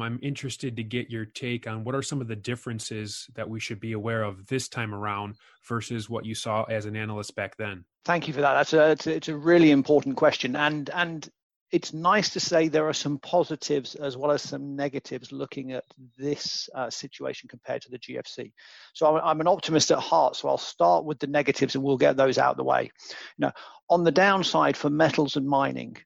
I'm 0.02 0.20
interested 0.22 0.76
to 0.76 0.84
get 0.84 1.10
your 1.10 1.26
take 1.26 1.68
on 1.68 1.84
what 1.84 1.96
are 1.96 2.02
some 2.02 2.22
of 2.22 2.28
the 2.28 2.36
differences 2.36 3.28
that 3.36 3.50
we 3.50 3.60
should 3.60 3.80
be 3.80 3.94
aware 3.94 4.24
of 4.24 4.48
this 4.48 4.68
time 4.68 4.94
around 4.94 5.36
versus 5.68 6.10
what 6.10 6.26
you 6.26 6.36
saw 6.36 6.64
as 6.64 6.86
an 6.86 6.96
analyst 6.96 7.36
back 7.36 7.58
then. 7.58 7.86
Thank 8.06 8.28
you 8.28 8.34
for 8.34 8.42
that. 8.42 8.54
That's 8.54 8.74
a, 8.74 8.92
it's 8.92 9.08
a, 9.08 9.16
it's 9.16 9.28
a 9.28 9.36
really 9.36 9.72
important 9.72 10.16
question, 10.16 10.56
and 10.56 10.90
and 10.92 11.30
it's 11.72 11.94
nice 11.94 12.30
to 12.30 12.40
say 12.40 12.68
there 12.68 12.88
are 12.88 12.94
some 12.94 13.20
positives 13.20 13.96
as 13.96 14.16
well 14.16 14.32
as 14.32 14.42
some 14.42 14.76
negatives 14.76 15.32
looking 15.32 15.74
at 15.74 15.84
this 16.18 16.70
uh, 16.74 16.90
situation 16.90 17.50
compared 17.50 17.82
to 17.82 17.92
the 17.92 18.00
GFC. 18.00 18.54
So 18.94 19.18
I'm, 19.18 19.24
I'm, 19.24 19.42
an 19.42 19.48
optimist 19.48 19.92
at 19.92 20.00
heart, 20.00 20.38
so 20.38 20.48
I'll 20.48 20.58
start 20.58 21.04
with 21.04 21.20
the 21.20 21.28
negatives 21.28 21.76
and 21.76 21.84
we'll 21.84 21.98
get 21.98 22.16
those 22.16 22.38
out 22.38 22.52
of 22.52 22.58
the 22.58 22.64
way. 22.64 22.90
Now, 23.38 23.52
on 23.90 24.06
the 24.06 24.12
downside 24.12 24.78
for 24.78 24.90
metals 24.90 25.36
and 25.36 25.48
mining, 25.48 25.98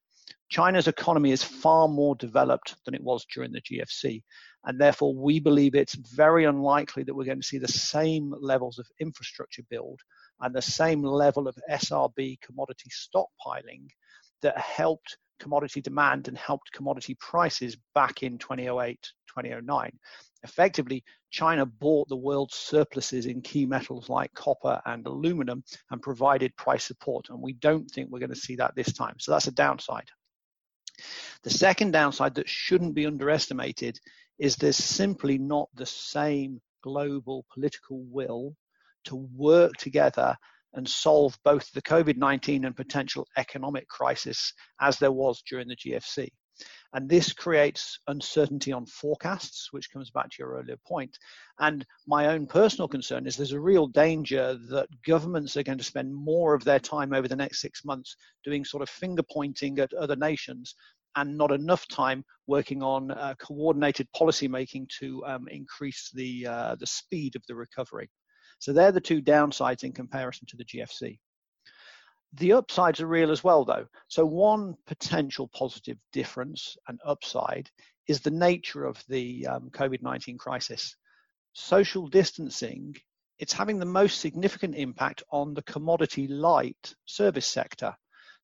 China's 0.49 0.87
economy 0.87 1.31
is 1.31 1.43
far 1.43 1.87
more 1.87 2.15
developed 2.15 2.75
than 2.85 2.95
it 2.95 3.03
was 3.03 3.25
during 3.33 3.51
the 3.51 3.61
GFC. 3.61 4.23
And 4.65 4.79
therefore, 4.79 5.15
we 5.15 5.39
believe 5.39 5.75
it's 5.75 5.95
very 5.95 6.45
unlikely 6.45 7.03
that 7.03 7.13
we're 7.13 7.25
going 7.25 7.41
to 7.41 7.47
see 7.47 7.59
the 7.59 7.67
same 7.67 8.33
levels 8.39 8.79
of 8.79 8.87
infrastructure 8.99 9.63
build 9.69 9.99
and 10.41 10.53
the 10.53 10.61
same 10.61 11.03
level 11.03 11.47
of 11.47 11.57
SRB 11.69 12.41
commodity 12.41 12.89
stockpiling 12.89 13.87
that 14.41 14.57
helped 14.57 15.17
commodity 15.39 15.81
demand 15.81 16.27
and 16.27 16.37
helped 16.37 16.71
commodity 16.71 17.15
prices 17.19 17.75
back 17.95 18.23
in 18.23 18.37
2008, 18.37 18.99
2009. 19.27 19.91
Effectively, 20.43 21.03
China 21.29 21.65
bought 21.65 22.07
the 22.09 22.15
world's 22.15 22.55
surpluses 22.55 23.25
in 23.25 23.41
key 23.41 23.65
metals 23.65 24.09
like 24.09 24.33
copper 24.33 24.81
and 24.85 25.05
aluminum 25.05 25.63
and 25.89 26.01
provided 26.01 26.55
price 26.55 26.83
support. 26.83 27.29
And 27.29 27.39
we 27.41 27.53
don't 27.53 27.89
think 27.89 28.09
we're 28.09 28.19
going 28.19 28.29
to 28.29 28.35
see 28.35 28.55
that 28.57 28.75
this 28.75 28.93
time. 28.93 29.15
So 29.19 29.31
that's 29.31 29.47
a 29.47 29.51
downside. 29.51 30.09
The 31.43 31.49
second 31.49 31.91
downside 31.91 32.35
that 32.35 32.49
shouldn't 32.49 32.93
be 32.93 33.05
underestimated 33.05 33.99
is 34.37 34.55
there's 34.55 34.77
simply 34.77 35.37
not 35.37 35.69
the 35.75 35.85
same 35.85 36.61
global 36.83 37.45
political 37.53 38.03
will 38.09 38.55
to 39.05 39.15
work 39.15 39.73
together 39.73 40.37
and 40.73 40.87
solve 40.87 41.37
both 41.43 41.71
the 41.71 41.81
COVID 41.81 42.17
19 42.17 42.65
and 42.65 42.75
potential 42.75 43.27
economic 43.37 43.87
crisis 43.87 44.53
as 44.79 44.97
there 44.97 45.11
was 45.11 45.41
during 45.47 45.67
the 45.67 45.75
GFC. 45.75 46.29
And 46.93 47.09
this 47.09 47.31
creates 47.31 47.99
uncertainty 48.07 48.71
on 48.71 48.85
forecasts, 48.85 49.69
which 49.71 49.89
comes 49.91 50.11
back 50.11 50.29
to 50.29 50.35
your 50.39 50.57
earlier 50.57 50.77
point. 50.85 51.17
And 51.59 51.85
my 52.05 52.27
own 52.27 52.45
personal 52.45 52.87
concern 52.87 53.25
is 53.25 53.35
there's 53.35 53.53
a 53.53 53.59
real 53.59 53.87
danger 53.87 54.57
that 54.69 54.89
governments 55.05 55.55
are 55.55 55.63
going 55.63 55.77
to 55.77 55.83
spend 55.83 56.13
more 56.13 56.53
of 56.53 56.63
their 56.63 56.79
time 56.79 57.13
over 57.13 57.27
the 57.27 57.35
next 57.35 57.61
six 57.61 57.85
months 57.85 58.15
doing 58.43 58.65
sort 58.65 58.83
of 58.83 58.89
finger 58.89 59.23
pointing 59.23 59.79
at 59.79 59.93
other 59.93 60.17
nations 60.17 60.75
and 61.15 61.37
not 61.37 61.51
enough 61.51 61.87
time 61.87 62.23
working 62.47 62.83
on 62.83 63.11
uh, 63.11 63.33
coordinated 63.39 64.11
policy 64.11 64.47
making 64.47 64.87
to 64.99 65.23
um, 65.25 65.47
increase 65.49 66.09
the, 66.13 66.45
uh, 66.47 66.75
the 66.79 66.87
speed 66.87 67.35
of 67.35 67.43
the 67.47 67.55
recovery. 67.55 68.09
So 68.61 68.73
they're 68.73 68.91
the 68.91 69.01
two 69.01 69.23
downsides 69.23 69.83
in 69.83 69.91
comparison 69.91 70.45
to 70.47 70.55
the 70.55 70.63
GFC. 70.63 71.17
The 72.33 72.53
upsides 72.53 73.01
are 73.01 73.07
real 73.07 73.31
as 73.31 73.43
well, 73.43 73.65
though. 73.65 73.87
So, 74.07 74.23
one 74.23 74.75
potential 74.85 75.47
positive 75.47 75.97
difference 76.13 76.77
and 76.87 76.99
upside 77.03 77.71
is 78.07 78.21
the 78.21 78.29
nature 78.29 78.85
of 78.85 79.03
the 79.09 79.47
um, 79.47 79.71
COVID 79.71 80.03
19 80.03 80.37
crisis. 80.37 80.95
Social 81.53 82.07
distancing, 82.07 82.95
it's 83.39 83.51
having 83.51 83.79
the 83.79 83.85
most 83.85 84.19
significant 84.21 84.75
impact 84.75 85.23
on 85.31 85.55
the 85.55 85.63
commodity 85.63 86.27
light 86.27 86.93
service 87.05 87.47
sector. 87.47 87.95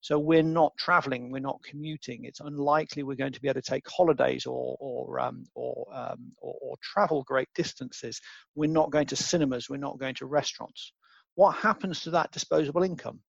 So 0.02 0.20
we're 0.20 0.44
not 0.44 0.74
traveling, 0.78 1.32
we're 1.32 1.40
not 1.40 1.62
commuting. 1.64 2.26
It's 2.26 2.40
unlikely 2.40 3.04
we're 3.04 3.16
going 3.16 3.34
to 3.34 3.42
be 3.42 3.48
able 3.48 3.62
to 3.62 3.70
take 3.70 3.88
holidays 3.90 4.46
or 4.46 4.78
or 4.80 5.20
um, 5.20 5.44
or, 5.56 5.88
um, 5.94 6.32
or, 6.38 6.56
or 6.62 6.76
travel 6.82 7.24
great 7.24 7.50
distances. 7.56 8.22
We're 8.56 8.70
not 8.70 8.92
going 8.92 9.08
to 9.08 9.16
cinemas. 9.16 9.70
We're 9.70 9.78
not 9.78 10.00
going 10.00 10.16
to 10.16 10.26
restaurants. 10.26 10.94
What 11.36 11.56
happens 11.58 12.02
to 12.02 12.12
that 12.12 12.32
disposable 12.32 12.84
income? 12.84 13.20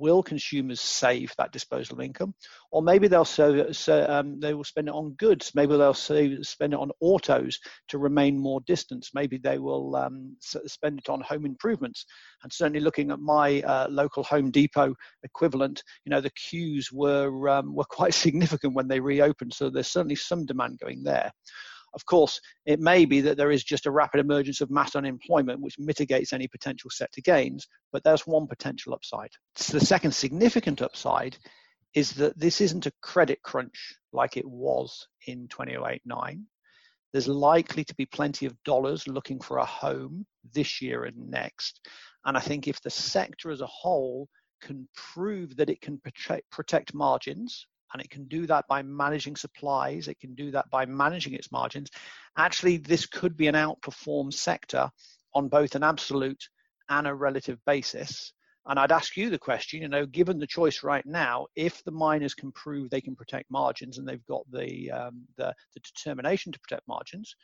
Will 0.00 0.22
consumers 0.22 0.80
save 0.80 1.32
that 1.36 1.52
disposable 1.52 2.00
income, 2.00 2.34
or 2.72 2.82
maybe 2.82 3.06
they'll 3.06 3.24
so, 3.24 3.70
so 3.70 4.06
um, 4.08 4.40
they 4.40 4.54
will 4.54 4.64
spend 4.64 4.88
it 4.88 4.94
on 4.94 5.12
goods. 5.18 5.52
Maybe 5.54 5.76
they'll 5.76 5.94
save, 5.94 6.44
spend 6.46 6.72
it 6.72 6.78
on 6.80 6.90
autos 7.00 7.58
to 7.88 7.98
remain 7.98 8.38
more 8.38 8.60
distance. 8.66 9.10
Maybe 9.14 9.38
they 9.38 9.58
will 9.58 9.94
um, 9.94 10.36
spend 10.40 10.98
it 10.98 11.08
on 11.08 11.20
home 11.20 11.44
improvements. 11.44 12.04
And 12.42 12.52
certainly, 12.52 12.80
looking 12.80 13.10
at 13.10 13.20
my 13.20 13.60
uh, 13.62 13.86
local 13.90 14.24
Home 14.24 14.50
Depot 14.50 14.94
equivalent, 15.22 15.82
you 16.04 16.10
know 16.10 16.20
the 16.20 16.30
queues 16.30 16.90
were 16.92 17.48
um, 17.48 17.74
were 17.74 17.84
quite 17.90 18.14
significant 18.14 18.74
when 18.74 18.88
they 18.88 19.00
reopened. 19.00 19.52
So 19.52 19.70
there's 19.70 19.88
certainly 19.88 20.16
some 20.16 20.46
demand 20.46 20.78
going 20.80 21.02
there. 21.02 21.30
Of 21.92 22.06
course, 22.06 22.40
it 22.66 22.78
may 22.78 23.04
be 23.04 23.20
that 23.22 23.36
there 23.36 23.50
is 23.50 23.64
just 23.64 23.86
a 23.86 23.90
rapid 23.90 24.20
emergence 24.20 24.60
of 24.60 24.70
mass 24.70 24.94
unemployment, 24.94 25.60
which 25.60 25.78
mitigates 25.78 26.32
any 26.32 26.46
potential 26.46 26.90
sector 26.90 27.20
gains, 27.20 27.66
but 27.92 28.04
there's 28.04 28.26
one 28.26 28.46
potential 28.46 28.94
upside. 28.94 29.30
So 29.56 29.78
the 29.78 29.84
second 29.84 30.12
significant 30.12 30.82
upside 30.82 31.36
is 31.94 32.12
that 32.12 32.38
this 32.38 32.60
isn't 32.60 32.86
a 32.86 32.92
credit 33.02 33.42
crunch 33.42 33.94
like 34.12 34.36
it 34.36 34.48
was 34.48 35.08
in 35.26 35.48
2008 35.48 36.02
9. 36.04 36.46
There's 37.12 37.26
likely 37.26 37.82
to 37.84 37.94
be 37.96 38.06
plenty 38.06 38.46
of 38.46 38.62
dollars 38.62 39.08
looking 39.08 39.40
for 39.40 39.58
a 39.58 39.64
home 39.64 40.24
this 40.54 40.80
year 40.80 41.04
and 41.04 41.28
next. 41.28 41.80
And 42.24 42.36
I 42.36 42.40
think 42.40 42.68
if 42.68 42.80
the 42.82 42.90
sector 42.90 43.50
as 43.50 43.62
a 43.62 43.66
whole 43.66 44.28
can 44.62 44.88
prove 44.94 45.56
that 45.56 45.70
it 45.70 45.80
can 45.80 45.98
protect, 45.98 46.48
protect 46.50 46.94
margins 46.94 47.66
and 47.92 48.02
it 48.02 48.10
can 48.10 48.26
do 48.26 48.46
that 48.46 48.66
by 48.68 48.82
managing 48.82 49.36
supplies, 49.36 50.08
it 50.08 50.20
can 50.20 50.34
do 50.34 50.50
that 50.50 50.70
by 50.70 50.86
managing 50.86 51.34
its 51.34 51.50
margins. 51.50 51.90
Actually, 52.36 52.76
this 52.76 53.06
could 53.06 53.36
be 53.36 53.48
an 53.48 53.54
outperformed 53.54 54.34
sector 54.34 54.90
on 55.34 55.48
both 55.48 55.74
an 55.74 55.82
absolute 55.82 56.42
and 56.88 57.06
a 57.06 57.14
relative 57.14 57.58
basis. 57.66 58.32
And 58.66 58.78
I'd 58.78 58.92
ask 58.92 59.16
you 59.16 59.30
the 59.30 59.38
question, 59.38 59.80
you 59.80 59.88
know, 59.88 60.06
given 60.06 60.38
the 60.38 60.46
choice 60.46 60.82
right 60.82 61.04
now, 61.06 61.46
if 61.56 61.82
the 61.84 61.90
miners 61.90 62.34
can 62.34 62.52
prove 62.52 62.90
they 62.90 63.00
can 63.00 63.16
protect 63.16 63.50
margins 63.50 63.98
and 63.98 64.06
they've 64.06 64.26
got 64.26 64.42
the, 64.52 64.90
um, 64.90 65.22
the, 65.36 65.54
the 65.74 65.80
determination 65.80 66.52
to 66.52 66.60
protect 66.60 66.86
margins, 66.86 67.34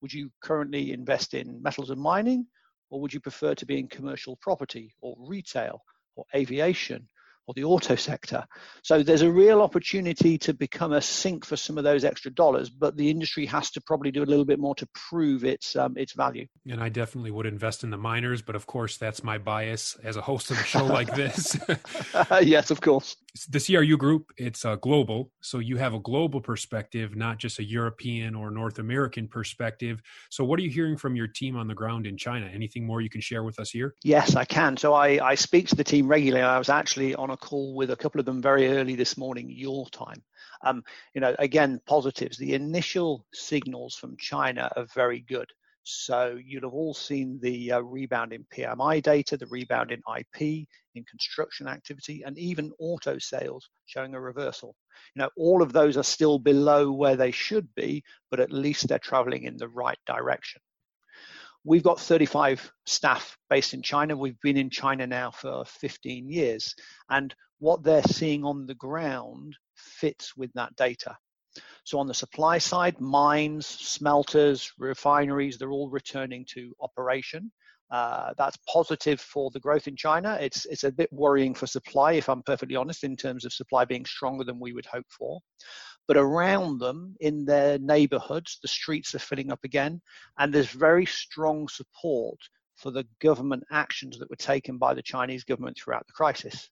would 0.00 0.12
you 0.12 0.30
currently 0.42 0.92
invest 0.92 1.34
in 1.34 1.60
metals 1.62 1.90
and 1.90 2.00
mining, 2.00 2.46
or 2.88 3.00
would 3.00 3.12
you 3.12 3.20
prefer 3.20 3.54
to 3.54 3.66
be 3.66 3.78
in 3.78 3.88
commercial 3.88 4.36
property 4.40 4.94
or 5.00 5.16
retail 5.18 5.82
or 6.16 6.24
aviation 6.34 7.08
or 7.46 7.54
the 7.54 7.64
auto 7.64 7.94
sector. 7.94 8.44
So 8.82 9.02
there's 9.02 9.22
a 9.22 9.30
real 9.30 9.62
opportunity 9.62 10.38
to 10.38 10.54
become 10.54 10.92
a 10.92 11.00
sink 11.00 11.44
for 11.44 11.56
some 11.56 11.78
of 11.78 11.84
those 11.84 12.04
extra 12.04 12.30
dollars, 12.32 12.70
but 12.70 12.96
the 12.96 13.10
industry 13.10 13.46
has 13.46 13.70
to 13.72 13.80
probably 13.80 14.10
do 14.10 14.22
a 14.22 14.24
little 14.24 14.44
bit 14.44 14.58
more 14.58 14.74
to 14.76 14.88
prove 14.94 15.44
its 15.44 15.76
um, 15.76 15.94
its 15.96 16.12
value. 16.12 16.46
And 16.68 16.82
I 16.82 16.88
definitely 16.88 17.30
would 17.30 17.46
invest 17.46 17.82
in 17.82 17.90
the 17.90 17.98
miners, 17.98 18.42
but 18.42 18.54
of 18.54 18.66
course 18.66 18.96
that's 18.96 19.24
my 19.24 19.38
bias 19.38 19.96
as 20.04 20.16
a 20.16 20.22
host 20.22 20.50
of 20.50 20.58
a 20.58 20.64
show 20.64 20.84
like 20.84 21.14
this. 21.14 21.58
yes, 22.42 22.70
of 22.70 22.80
course. 22.80 23.16
The 23.48 23.60
CRU 23.60 23.96
group, 23.96 24.32
it's 24.36 24.64
uh, 24.64 24.76
global, 24.76 25.30
so 25.40 25.58
you 25.58 25.76
have 25.76 25.94
a 25.94 26.00
global 26.00 26.40
perspective, 26.40 27.16
not 27.16 27.38
just 27.38 27.58
a 27.58 27.64
European 27.64 28.34
or 28.34 28.50
North 28.50 28.78
American 28.78 29.28
perspective. 29.28 30.02
So 30.30 30.44
what 30.44 30.58
are 30.58 30.62
you 30.62 30.70
hearing 30.70 30.96
from 30.96 31.14
your 31.14 31.28
team 31.28 31.56
on 31.56 31.68
the 31.68 31.74
ground 31.74 32.06
in 32.06 32.16
China? 32.16 32.46
Anything 32.52 32.84
more 32.84 33.00
you 33.00 33.10
can 33.10 33.20
share 33.20 33.44
with 33.44 33.58
us 33.60 33.70
here? 33.70 33.94
Yes, 34.02 34.34
I 34.34 34.44
can. 34.44 34.76
So 34.76 34.94
I, 34.94 35.24
I 35.24 35.34
speak 35.36 35.68
to 35.68 35.76
the 35.76 35.84
team 35.84 36.08
regularly. 36.08 36.42
I 36.42 36.58
was 36.58 36.68
actually 36.68 37.14
on 37.14 37.30
a 37.30 37.36
call 37.36 37.74
with 37.74 37.90
a 37.90 37.96
couple 37.96 38.18
of 38.18 38.26
them 38.26 38.42
very 38.42 38.68
early 38.68 38.96
this 38.96 39.16
morning, 39.16 39.48
your 39.50 39.88
time. 39.90 40.22
Um, 40.62 40.82
you 41.14 41.20
know, 41.20 41.34
again, 41.38 41.80
positives. 41.86 42.36
The 42.36 42.54
initial 42.54 43.24
signals 43.32 43.94
from 43.94 44.16
China 44.16 44.70
are 44.76 44.86
very 44.94 45.20
good. 45.20 45.50
So 45.82 46.38
you'll 46.42 46.64
have 46.64 46.74
all 46.74 46.94
seen 46.94 47.38
the 47.40 47.72
uh, 47.72 47.80
rebound 47.80 48.32
in 48.32 48.44
PMI 48.54 49.02
data, 49.02 49.36
the 49.36 49.46
rebound 49.46 49.90
in 49.92 50.02
IP, 50.18 50.66
in 50.94 51.04
construction 51.04 51.66
activity, 51.66 52.22
and 52.24 52.38
even 52.38 52.72
auto 52.78 53.18
sales 53.18 53.68
showing 53.86 54.14
a 54.14 54.20
reversal. 54.20 54.74
You 55.14 55.22
know, 55.22 55.30
all 55.36 55.62
of 55.62 55.72
those 55.72 55.96
are 55.96 56.04
still 56.04 56.38
below 56.38 56.92
where 56.92 57.16
they 57.16 57.30
should 57.30 57.74
be, 57.74 58.04
but 58.30 58.40
at 58.40 58.52
least 58.52 58.88
they're 58.88 58.98
traveling 58.98 59.44
in 59.44 59.56
the 59.56 59.68
right 59.68 59.98
direction. 60.06 60.60
We've 61.64 61.82
got 61.82 62.00
35 62.00 62.72
staff 62.86 63.36
based 63.50 63.74
in 63.74 63.82
China. 63.82 64.16
We've 64.16 64.40
been 64.40 64.56
in 64.56 64.70
China 64.70 65.06
now 65.06 65.30
for 65.30 65.64
15 65.66 66.30
years, 66.30 66.74
and 67.08 67.34
what 67.58 67.82
they're 67.82 68.02
seeing 68.02 68.44
on 68.44 68.66
the 68.66 68.74
ground 68.74 69.56
fits 69.74 70.36
with 70.36 70.50
that 70.54 70.74
data. 70.76 71.16
So 71.84 71.98
on 71.98 72.06
the 72.06 72.14
supply 72.14 72.58
side, 72.58 73.00
mines, 73.00 73.66
smelters, 73.66 74.72
refineries, 74.78 75.58
they're 75.58 75.70
all 75.72 75.90
returning 75.90 76.44
to 76.50 76.74
operation. 76.80 77.50
Uh, 77.90 78.32
that's 78.38 78.56
positive 78.72 79.20
for 79.20 79.50
the 79.50 79.58
growth 79.58 79.88
in 79.88 79.96
China. 79.96 80.38
It's 80.40 80.64
it's 80.66 80.84
a 80.84 80.92
bit 80.92 81.12
worrying 81.12 81.54
for 81.54 81.66
supply, 81.66 82.12
if 82.12 82.28
I'm 82.28 82.42
perfectly 82.42 82.76
honest, 82.76 83.02
in 83.02 83.16
terms 83.16 83.44
of 83.44 83.52
supply 83.52 83.84
being 83.84 84.04
stronger 84.04 84.44
than 84.44 84.60
we 84.60 84.72
would 84.72 84.86
hope 84.86 85.06
for. 85.10 85.40
But 86.06 86.16
around 86.16 86.78
them, 86.78 87.16
in 87.20 87.44
their 87.44 87.78
neighbourhoods, 87.78 88.58
the 88.62 88.68
streets 88.68 89.14
are 89.14 89.20
filling 89.20 89.50
up 89.50 89.64
again, 89.64 90.00
and 90.38 90.52
there's 90.52 90.70
very 90.70 91.06
strong 91.06 91.66
support 91.68 92.38
for 92.76 92.90
the 92.90 93.06
government 93.20 93.64
actions 93.70 94.18
that 94.18 94.30
were 94.30 94.36
taken 94.36 94.78
by 94.78 94.94
the 94.94 95.02
Chinese 95.02 95.44
government 95.44 95.76
throughout 95.76 96.06
the 96.06 96.12
crisis. 96.12 96.70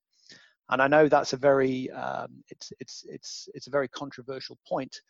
And 0.71 0.83
I 0.83 0.89
know 0.89 1.09
that's 1.09 1.33
a 1.33 1.39
very 1.39 1.91
um, 1.91 2.43
it's 2.49 2.73
it's 2.79 3.05
it's 3.09 3.49
it's 3.55 3.67
a 3.69 3.71
very 3.71 3.89
controversial 3.89 4.59
point, 4.69 5.01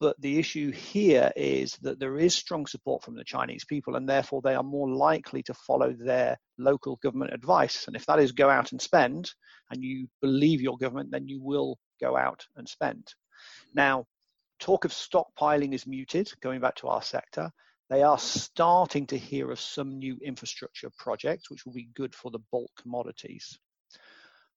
but 0.00 0.20
the 0.20 0.38
issue 0.38 0.70
here 0.72 1.32
is 1.36 1.76
that 1.82 1.98
there 1.98 2.18
is 2.18 2.34
strong 2.34 2.66
support 2.66 3.02
from 3.02 3.14
the 3.14 3.24
Chinese 3.24 3.64
people, 3.64 3.96
and 3.96 4.08
therefore 4.08 4.42
they 4.42 4.54
are 4.54 4.62
more 4.62 4.90
likely 4.90 5.42
to 5.44 5.54
follow 5.54 5.92
their 5.92 6.36
local 6.58 6.96
government 6.96 7.32
advice. 7.32 7.86
And 7.86 7.96
if 7.96 8.04
that 8.06 8.18
is 8.18 8.32
go 8.32 8.50
out 8.50 8.72
and 8.72 8.82
spend, 8.82 9.30
and 9.70 9.82
you 9.82 10.08
believe 10.20 10.60
your 10.60 10.76
government, 10.76 11.10
then 11.10 11.28
you 11.28 11.40
will 11.40 11.78
go 12.00 12.16
out 12.16 12.44
and 12.56 12.68
spend. 12.68 13.06
Now, 13.74 14.06
talk 14.58 14.84
of 14.84 14.92
stockpiling 14.92 15.72
is 15.72 15.86
muted, 15.86 16.30
going 16.40 16.60
back 16.60 16.76
to 16.76 16.88
our 16.88 17.02
sector. 17.02 17.50
They 17.88 18.02
are 18.02 18.18
starting 18.18 19.06
to 19.08 19.18
hear 19.18 19.50
of 19.50 19.60
some 19.60 19.98
new 19.98 20.18
infrastructure 20.22 20.90
projects, 20.98 21.50
which 21.50 21.64
will 21.64 21.72
be 21.72 21.88
good 21.94 22.14
for 22.14 22.30
the 22.30 22.40
bulk 22.50 22.70
commodities. 22.82 23.58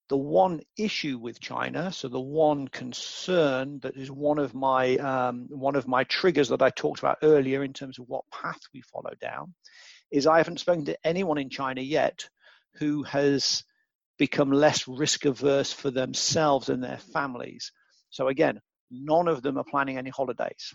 The 0.09 0.17
one 0.17 0.61
issue 0.75 1.19
with 1.19 1.39
China, 1.39 1.91
so 1.91 2.07
the 2.07 2.19
one 2.19 2.67
concern 2.67 3.79
that 3.81 3.95
is 3.95 4.09
one 4.09 4.39
of 4.39 4.55
my 4.55 4.97
um, 4.97 5.47
one 5.49 5.75
of 5.75 5.87
my 5.87 6.03
triggers 6.05 6.49
that 6.49 6.63
I 6.63 6.71
talked 6.71 6.99
about 6.99 7.19
earlier 7.21 7.63
in 7.63 7.73
terms 7.73 7.99
of 7.99 8.05
what 8.07 8.25
path 8.31 8.59
we 8.73 8.81
follow 8.81 9.11
down, 9.21 9.53
is 10.11 10.25
I 10.25 10.37
haven't 10.37 10.59
spoken 10.59 10.85
to 10.85 10.97
anyone 11.03 11.37
in 11.37 11.49
China 11.49 11.81
yet 11.81 12.27
who 12.75 13.03
has 13.03 13.63
become 14.17 14.51
less 14.51 14.87
risk 14.87 15.25
averse 15.25 15.71
for 15.71 15.91
themselves 15.91 16.69
and 16.69 16.83
their 16.83 16.97
families. 16.97 17.71
So 18.09 18.27
again, 18.27 18.59
none 18.89 19.27
of 19.27 19.43
them 19.43 19.57
are 19.57 19.63
planning 19.63 19.97
any 19.97 20.09
holidays. 20.09 20.73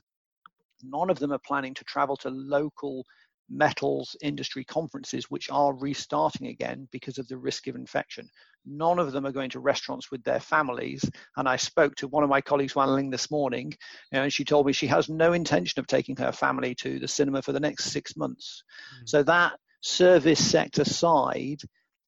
None 0.83 1.11
of 1.11 1.19
them 1.19 1.33
are 1.33 1.41
planning 1.45 1.75
to 1.75 1.85
travel 1.85 2.17
to 2.19 2.31
local 2.31 3.05
metals 3.51 4.17
industry 4.23 4.65
conferences, 4.65 5.31
which 5.31 5.51
are 5.51 5.75
restarting 5.75 6.49
again 6.49 6.89
because 6.91 7.19
of 7.19 7.29
the 7.29 7.37
risk 7.37 7.67
of 7.67 7.77
infection. 7.77 8.29
None 8.67 8.99
of 8.99 9.13
them 9.13 9.27
are 9.27 9.33
going 9.33 9.51
to 9.51 9.61
restaurants 9.61 10.11
with 10.11 10.25
their 10.25 10.41
families. 10.41 11.09
And 11.37 11.49
I 11.49 11.57
spoke 11.57 11.95
to 11.97 12.09
one 12.09 12.25
of 12.25 12.31
my 12.31 12.41
colleagues, 12.41 12.75
Wan 12.75 12.95
Ling, 12.95 13.11
this 13.11 13.31
morning, 13.31 13.75
and 14.13 14.33
she 14.33 14.45
told 14.45 14.67
me 14.67 14.73
she 14.73 14.87
has 14.87 15.09
no 15.09 15.33
intention 15.33 15.81
of 15.81 15.87
taking 15.87 16.17
her 16.17 16.33
family 16.33 16.75
to 16.77 16.99
the 16.99 17.09
cinema 17.09 17.43
for 17.43 17.53
the 17.53 17.61
next 17.61 17.91
six 17.91 18.17
months. 18.17 18.65
Mm. 19.03 19.09
So 19.09 19.23
that 19.25 19.53
service 19.83 20.43
sector 20.43 20.85
side 20.85 21.61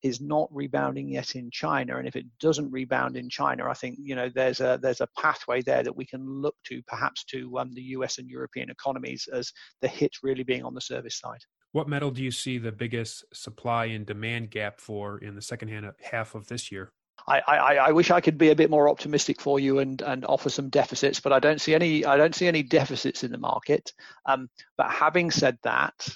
is 0.06 0.20
not 0.20 0.48
rebounding 0.50 1.08
yet 1.08 1.34
in 1.34 1.50
China. 1.50 1.98
And 1.98 2.08
if 2.08 2.16
it 2.16 2.26
doesn't 2.40 2.70
rebound 2.70 3.16
in 3.16 3.28
China, 3.28 3.68
I 3.68 3.74
think 3.74 3.98
you 4.00 4.14
know 4.14 4.30
there's 4.34 4.60
a 4.60 4.78
there's 4.80 5.00
a 5.00 5.08
pathway 5.18 5.62
there 5.62 5.82
that 5.82 5.96
we 5.96 6.06
can 6.06 6.24
look 6.26 6.56
to 6.66 6.82
perhaps 6.86 7.24
to 7.24 7.58
um, 7.58 7.72
the 7.74 7.82
US 7.82 8.18
and 8.18 8.28
European 8.28 8.70
economies 8.70 9.28
as 9.32 9.52
the 9.82 9.88
hit 9.88 10.16
really 10.22 10.44
being 10.44 10.64
on 10.64 10.74
the 10.74 10.80
service 10.80 11.18
side. 11.18 11.40
What 11.72 11.88
metal 11.88 12.10
do 12.10 12.22
you 12.22 12.30
see 12.30 12.58
the 12.58 12.72
biggest 12.72 13.24
supply 13.34 13.86
and 13.86 14.06
demand 14.06 14.50
gap 14.50 14.80
for 14.80 15.18
in 15.18 15.34
the 15.34 15.42
second 15.42 15.92
half 16.00 16.34
of 16.34 16.46
this 16.48 16.72
year? 16.72 16.90
I, 17.28 17.40
I, 17.46 17.76
I, 17.76 17.92
wish 17.92 18.10
I 18.10 18.20
could 18.20 18.38
be 18.38 18.50
a 18.50 18.56
bit 18.56 18.70
more 18.70 18.88
optimistic 18.88 19.40
for 19.40 19.58
you 19.58 19.80
and, 19.80 20.00
and 20.02 20.24
offer 20.26 20.48
some 20.48 20.68
deficits, 20.68 21.18
but 21.18 21.32
I 21.32 21.40
don't 21.40 21.60
see 21.60 21.74
any 21.74 22.04
I 22.04 22.16
don't 22.16 22.34
see 22.34 22.46
any 22.46 22.62
deficits 22.62 23.24
in 23.24 23.32
the 23.32 23.38
market. 23.38 23.92
Um, 24.26 24.48
but 24.76 24.90
having 24.90 25.30
said 25.30 25.58
that, 25.62 26.08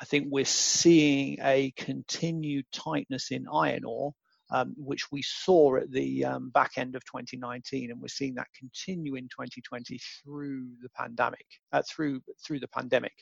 I 0.00 0.04
think 0.04 0.26
we're 0.30 0.44
seeing 0.44 1.38
a 1.42 1.72
continued 1.76 2.66
tightness 2.72 3.30
in 3.30 3.46
iron 3.52 3.84
ore, 3.84 4.12
um, 4.50 4.74
which 4.76 5.10
we 5.10 5.22
saw 5.22 5.76
at 5.76 5.90
the 5.90 6.24
um, 6.24 6.50
back 6.50 6.72
end 6.76 6.94
of 6.94 7.04
2019, 7.04 7.90
and 7.90 8.00
we're 8.00 8.08
seeing 8.08 8.34
that 8.34 8.46
continue 8.56 9.14
in 9.16 9.24
2020 9.24 9.98
through 10.22 10.66
the 10.82 10.90
pandemic, 10.90 11.46
uh, 11.72 11.82
through 11.88 12.20
through 12.44 12.60
the 12.60 12.68
pandemic, 12.68 13.14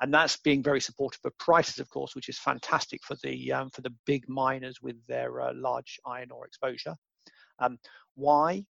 and 0.00 0.12
that's 0.12 0.36
being 0.38 0.62
very 0.62 0.80
supportive 0.80 1.20
of 1.24 1.36
prices, 1.38 1.78
of 1.78 1.88
course, 1.90 2.14
which 2.14 2.28
is 2.28 2.38
fantastic 2.38 3.00
for 3.04 3.16
the 3.22 3.52
um, 3.52 3.70
for 3.70 3.82
the 3.82 3.94
big 4.06 4.28
miners 4.28 4.78
with 4.82 4.96
their 5.06 5.40
uh, 5.40 5.52
large 5.54 6.00
iron 6.06 6.30
ore 6.30 6.46
exposure. 6.46 6.94
Um, 7.58 7.78
why? 8.14 8.64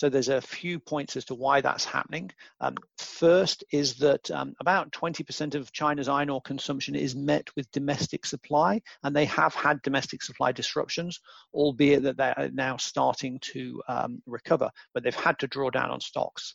So 0.00 0.08
there's 0.08 0.30
a 0.30 0.40
few 0.40 0.78
points 0.78 1.14
as 1.18 1.26
to 1.26 1.34
why 1.34 1.60
that's 1.60 1.84
happening. 1.84 2.30
Um, 2.62 2.76
first 2.96 3.64
is 3.70 3.96
that 3.96 4.30
um, 4.30 4.54
about 4.58 4.90
20% 4.92 5.54
of 5.54 5.72
China's 5.72 6.08
iron 6.08 6.30
ore 6.30 6.40
consumption 6.40 6.94
is 6.94 7.14
met 7.14 7.54
with 7.54 7.70
domestic 7.70 8.24
supply, 8.24 8.80
and 9.02 9.14
they 9.14 9.26
have 9.26 9.54
had 9.54 9.82
domestic 9.82 10.22
supply 10.22 10.52
disruptions, 10.52 11.20
albeit 11.52 12.02
that 12.04 12.16
they're 12.16 12.50
now 12.54 12.78
starting 12.78 13.38
to 13.40 13.82
um, 13.88 14.22
recover, 14.24 14.70
but 14.94 15.02
they've 15.02 15.14
had 15.14 15.38
to 15.40 15.46
draw 15.46 15.68
down 15.68 15.90
on 15.90 16.00
stocks. 16.00 16.54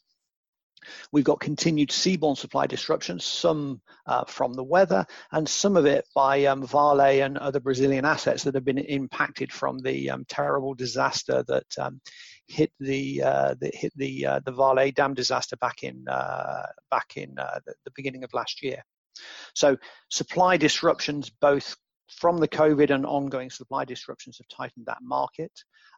We've 1.11 1.23
got 1.23 1.39
continued 1.39 1.89
seaborne 1.89 2.37
supply 2.37 2.67
disruptions, 2.67 3.25
some 3.25 3.81
uh, 4.05 4.25
from 4.25 4.53
the 4.53 4.63
weather, 4.63 5.05
and 5.31 5.47
some 5.47 5.77
of 5.77 5.85
it 5.85 6.05
by 6.13 6.45
um, 6.45 6.65
Vale 6.65 7.23
and 7.23 7.37
other 7.37 7.59
Brazilian 7.59 8.05
assets 8.05 8.43
that 8.43 8.55
have 8.55 8.65
been 8.65 8.77
impacted 8.77 9.51
from 9.51 9.79
the 9.79 10.09
um, 10.09 10.25
terrible 10.27 10.73
disaster 10.73 11.43
that 11.47 11.65
um, 11.79 12.01
hit 12.47 12.71
the 12.79 13.23
uh, 13.23 13.55
that 13.59 13.75
hit 13.75 13.93
the 13.95 14.25
uh, 14.25 14.39
the 14.45 14.51
Vale 14.51 14.91
Dam 14.91 15.13
disaster 15.13 15.55
back 15.57 15.83
in 15.83 16.07
uh, 16.07 16.67
back 16.91 17.13
in 17.15 17.37
uh, 17.37 17.59
the, 17.65 17.73
the 17.85 17.91
beginning 17.95 18.23
of 18.23 18.33
last 18.33 18.61
year. 18.61 18.83
So 19.53 19.77
supply 20.09 20.57
disruptions 20.57 21.29
both 21.29 21.75
from 22.09 22.37
the 22.37 22.47
COVID 22.47 22.91
and 22.91 23.05
ongoing 23.05 23.49
supply 23.49 23.85
disruptions 23.85 24.37
have 24.37 24.47
tightened 24.47 24.85
that 24.85 24.99
market. 25.01 25.51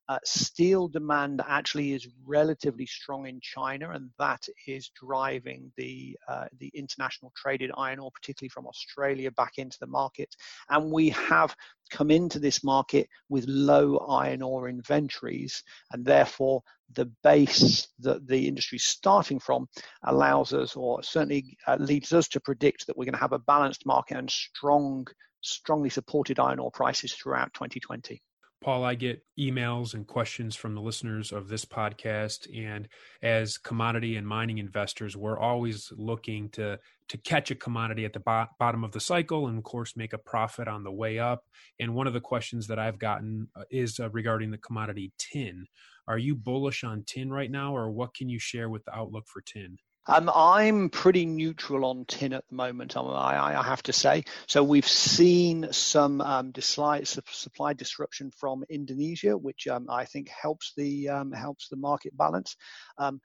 Uh, 0.09 0.19
steel 0.23 0.87
demand 0.87 1.41
actually 1.47 1.91
is 1.91 2.07
relatively 2.25 2.85
strong 2.85 3.27
in 3.27 3.41
China, 3.41 3.89
and 3.91 4.09
that 4.17 4.47
is 4.65 4.89
driving 4.89 5.69
the 5.75 6.17
uh, 6.29 6.45
the 6.59 6.71
international 6.73 7.33
traded 7.35 7.71
iron 7.77 7.99
ore, 7.99 8.11
particularly 8.11 8.49
from 8.49 8.67
Australia, 8.67 9.29
back 9.31 9.57
into 9.57 9.77
the 9.79 9.87
market. 9.87 10.33
And 10.69 10.91
we 10.91 11.09
have 11.09 11.53
come 11.89 12.09
into 12.09 12.39
this 12.39 12.63
market 12.63 13.09
with 13.27 13.45
low 13.47 13.97
iron 13.97 14.41
ore 14.41 14.69
inventories, 14.69 15.61
and 15.91 16.05
therefore 16.05 16.63
the 16.93 17.11
base 17.21 17.89
that 17.99 18.25
the 18.27 18.47
industry 18.47 18.77
is 18.77 18.85
starting 18.85 19.39
from 19.39 19.67
allows 20.03 20.53
us, 20.53 20.77
or 20.77 21.03
certainly 21.03 21.57
uh, 21.67 21.75
leads 21.81 22.13
us 22.13 22.29
to 22.29 22.39
predict 22.39 22.87
that 22.87 22.97
we're 22.97 23.03
going 23.05 23.13
to 23.13 23.19
have 23.19 23.33
a 23.33 23.39
balanced 23.39 23.85
market 23.85 24.17
and 24.17 24.31
strong, 24.31 25.05
strongly 25.41 25.89
supported 25.89 26.39
iron 26.39 26.59
ore 26.59 26.71
prices 26.71 27.13
throughout 27.13 27.53
2020. 27.53 28.21
Paul, 28.59 28.83
I 28.83 28.95
get 28.95 29.23
emails 29.39 29.93
and 29.93 30.07
questions 30.07 30.55
from 30.55 30.73
the 30.73 30.81
listeners 30.81 31.31
of 31.31 31.47
this 31.47 31.63
podcast, 31.63 32.47
and 32.57 32.87
as 33.21 33.57
commodity 33.57 34.15
and 34.15 34.27
mining 34.27 34.57
investors, 34.57 35.15
we're 35.15 35.39
always 35.39 35.93
looking 35.95 36.49
to 36.49 36.79
to 37.09 37.17
catch 37.19 37.51
a 37.51 37.55
commodity 37.55 38.03
at 38.03 38.13
the 38.13 38.19
bo- 38.19 38.47
bottom 38.59 38.83
of 38.83 38.91
the 38.91 38.99
cycle, 38.99 39.47
and 39.47 39.59
of 39.59 39.63
course, 39.63 39.95
make 39.95 40.13
a 40.13 40.17
profit 40.17 40.67
on 40.67 40.83
the 40.83 40.91
way 40.91 41.19
up. 41.19 41.45
And 41.79 41.93
one 41.93 42.07
of 42.07 42.13
the 42.13 42.19
questions 42.19 42.67
that 42.67 42.79
I've 42.79 42.99
gotten 42.99 43.47
uh, 43.55 43.63
is 43.69 43.99
uh, 43.99 44.09
regarding 44.09 44.49
the 44.51 44.57
commodity 44.57 45.13
tin. 45.19 45.67
Are 46.07 46.17
you 46.17 46.35
bullish 46.35 46.83
on 46.83 47.03
tin 47.05 47.31
right 47.31 47.51
now, 47.51 47.75
or 47.75 47.91
what 47.91 48.15
can 48.15 48.27
you 48.27 48.39
share 48.39 48.69
with 48.69 48.83
the 48.85 48.95
outlook 48.95 49.27
for 49.27 49.41
tin? 49.41 49.77
Um, 50.07 50.31
I'm 50.33 50.89
pretty 50.89 51.25
neutral 51.25 51.85
on 51.85 52.05
tin 52.05 52.33
at 52.33 52.45
the 52.49 52.55
moment. 52.55 52.95
I, 52.95 53.55
I 53.59 53.63
have 53.63 53.83
to 53.83 53.93
say. 53.93 54.23
So 54.47 54.63
we've 54.63 54.87
seen 54.87 55.67
some 55.71 56.21
um, 56.21 56.53
supply 56.55 57.73
disruption 57.73 58.31
from 58.31 58.63
Indonesia, 58.69 59.37
which 59.37 59.67
um, 59.67 59.87
I 59.89 60.05
think 60.05 60.29
helps 60.29 60.73
the 60.77 61.09
um, 61.09 61.31
helps 61.31 61.67
the 61.67 61.75
market 61.75 62.15
balance. 62.15 62.55
Um, 62.97 63.19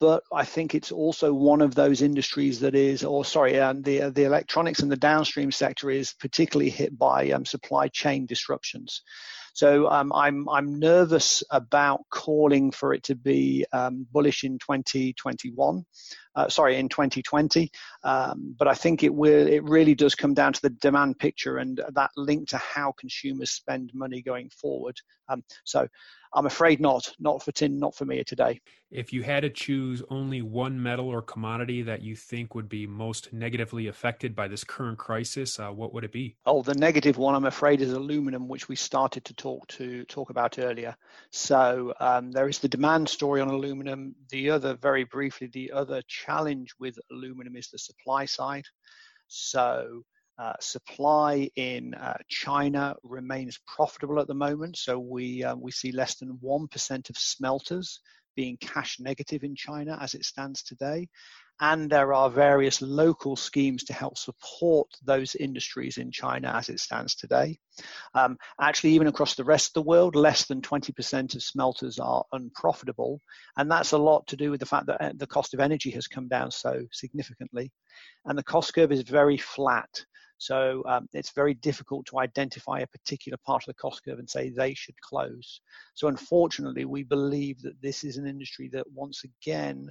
but 0.00 0.22
I 0.32 0.44
think 0.44 0.74
it's 0.74 0.92
also 0.92 1.32
one 1.32 1.60
of 1.60 1.74
those 1.74 2.02
industries 2.02 2.60
that 2.60 2.74
is, 2.76 3.02
or 3.02 3.24
sorry, 3.24 3.58
um, 3.58 3.82
the 3.82 4.10
the 4.10 4.24
electronics 4.24 4.80
and 4.80 4.92
the 4.92 4.96
downstream 4.96 5.50
sector 5.50 5.90
is 5.90 6.12
particularly 6.12 6.70
hit 6.70 6.96
by 6.96 7.32
supply 7.44 7.88
chain 7.88 8.26
disruptions. 8.26 9.02
So 9.58 9.90
um, 9.90 10.12
I'm 10.12 10.48
I'm 10.48 10.78
nervous 10.78 11.42
about 11.50 12.02
calling 12.10 12.70
for 12.70 12.94
it 12.94 13.02
to 13.04 13.16
be 13.16 13.66
um, 13.72 14.06
bullish 14.12 14.44
in 14.44 14.60
2021. 14.60 15.84
Uh, 16.38 16.48
sorry, 16.48 16.76
in 16.76 16.88
2020. 16.88 17.68
Um, 18.04 18.54
but 18.56 18.68
I 18.68 18.74
think 18.74 19.02
it 19.02 19.12
will. 19.12 19.48
It 19.48 19.64
really 19.64 19.96
does 19.96 20.14
come 20.14 20.34
down 20.34 20.52
to 20.52 20.62
the 20.62 20.70
demand 20.70 21.18
picture 21.18 21.58
and 21.58 21.80
that 21.94 22.12
link 22.16 22.48
to 22.50 22.58
how 22.58 22.92
consumers 22.92 23.50
spend 23.50 23.90
money 23.92 24.22
going 24.22 24.48
forward. 24.50 24.96
Um, 25.28 25.42
so 25.64 25.88
I'm 26.32 26.46
afraid 26.46 26.80
not. 26.80 27.12
Not 27.18 27.42
for 27.42 27.52
tin, 27.52 27.78
not 27.78 27.94
for 27.94 28.04
me 28.04 28.22
today. 28.24 28.60
If 28.90 29.12
you 29.12 29.22
had 29.22 29.40
to 29.40 29.50
choose 29.50 30.02
only 30.08 30.40
one 30.40 30.82
metal 30.82 31.08
or 31.08 31.20
commodity 31.20 31.82
that 31.82 32.02
you 32.02 32.16
think 32.16 32.54
would 32.54 32.68
be 32.68 32.86
most 32.86 33.32
negatively 33.32 33.86
affected 33.86 34.34
by 34.34 34.48
this 34.48 34.64
current 34.64 34.98
crisis, 34.98 35.58
uh, 35.58 35.68
what 35.68 35.92
would 35.92 36.04
it 36.04 36.12
be? 36.12 36.36
Oh, 36.46 36.62
the 36.62 36.74
negative 36.74 37.18
one, 37.18 37.34
I'm 37.34 37.44
afraid, 37.44 37.82
is 37.82 37.92
aluminum, 37.92 38.48
which 38.48 38.68
we 38.68 38.76
started 38.76 39.24
to 39.26 39.34
talk 39.34 39.66
to 39.68 40.04
talk 40.04 40.30
about 40.30 40.58
earlier. 40.58 40.96
So 41.30 41.92
um, 42.00 42.32
there 42.32 42.48
is 42.48 42.60
the 42.60 42.68
demand 42.68 43.08
story 43.08 43.40
on 43.40 43.48
aluminum. 43.48 44.14
The 44.30 44.50
other, 44.50 44.74
very 44.74 45.04
briefly, 45.04 45.48
the 45.48 45.72
other 45.72 46.02
challenge 46.28 46.68
with 46.82 46.96
aluminum 47.12 47.56
is 47.56 47.68
the 47.70 47.78
supply 47.88 48.26
side. 48.26 48.66
So 49.28 50.04
Uh, 50.46 50.60
supply 50.74 51.50
in 51.56 51.94
uh, 51.94 52.20
China 52.44 52.94
remains 53.02 53.58
profitable 53.76 54.20
at 54.20 54.28
the 54.28 54.42
moment, 54.48 54.74
so 54.76 54.92
we 55.14 55.24
uh, 55.48 55.56
we 55.64 55.72
see 55.80 55.92
less 56.00 56.14
than 56.18 56.38
one 56.56 56.66
percent 56.68 57.10
of 57.10 57.16
smelters 57.34 57.88
being 58.36 58.56
cash 58.72 58.92
negative 59.00 59.42
in 59.48 59.54
China 59.66 59.92
as 60.04 60.14
it 60.14 60.24
stands 60.24 60.62
today, 60.62 61.08
and 61.60 61.90
there 61.90 62.14
are 62.14 62.30
various 62.30 62.80
local 62.80 63.34
schemes 63.34 63.84
to 63.84 63.92
help 63.92 64.16
support 64.16 64.86
those 65.04 65.34
industries 65.34 65.98
in 65.98 66.10
China 66.10 66.52
as 66.54 66.68
it 66.68 66.78
stands 66.78 67.14
today. 67.14 67.58
Um, 68.14 68.36
actually, 68.60 68.90
even 68.92 69.08
across 69.08 69.34
the 69.34 69.44
rest 69.44 69.68
of 69.68 69.72
the 69.74 69.88
world, 69.88 70.14
less 70.14 70.46
than 70.46 70.60
20% 70.60 71.34
of 71.34 71.42
smelters 71.42 71.98
are 71.98 72.24
unprofitable, 72.32 73.20
and 73.56 73.70
that's 73.70 73.92
a 73.92 73.98
lot 73.98 74.26
to 74.28 74.36
do 74.36 74.50
with 74.50 74.60
the 74.60 74.66
fact 74.66 74.86
that 74.86 75.02
uh, 75.02 75.12
the 75.16 75.26
cost 75.26 75.54
of 75.54 75.60
energy 75.60 75.90
has 75.90 76.06
come 76.06 76.28
down 76.28 76.50
so 76.50 76.82
significantly, 76.92 77.72
and 78.24 78.38
the 78.38 78.44
cost 78.44 78.72
curve 78.74 78.92
is 78.92 79.02
very 79.02 79.36
flat. 79.36 79.90
So 80.40 80.84
um, 80.86 81.08
it's 81.12 81.32
very 81.32 81.54
difficult 81.54 82.06
to 82.06 82.20
identify 82.20 82.80
a 82.80 82.86
particular 82.86 83.36
part 83.44 83.64
of 83.64 83.66
the 83.66 83.74
cost 83.74 84.04
curve 84.04 84.20
and 84.20 84.30
say 84.30 84.50
they 84.50 84.72
should 84.72 84.94
close. 85.00 85.60
So 85.94 86.06
unfortunately, 86.06 86.84
we 86.84 87.02
believe 87.02 87.60
that 87.62 87.80
this 87.82 88.04
is 88.04 88.18
an 88.18 88.26
industry 88.28 88.68
that 88.72 88.86
once 88.92 89.24
again 89.24 89.90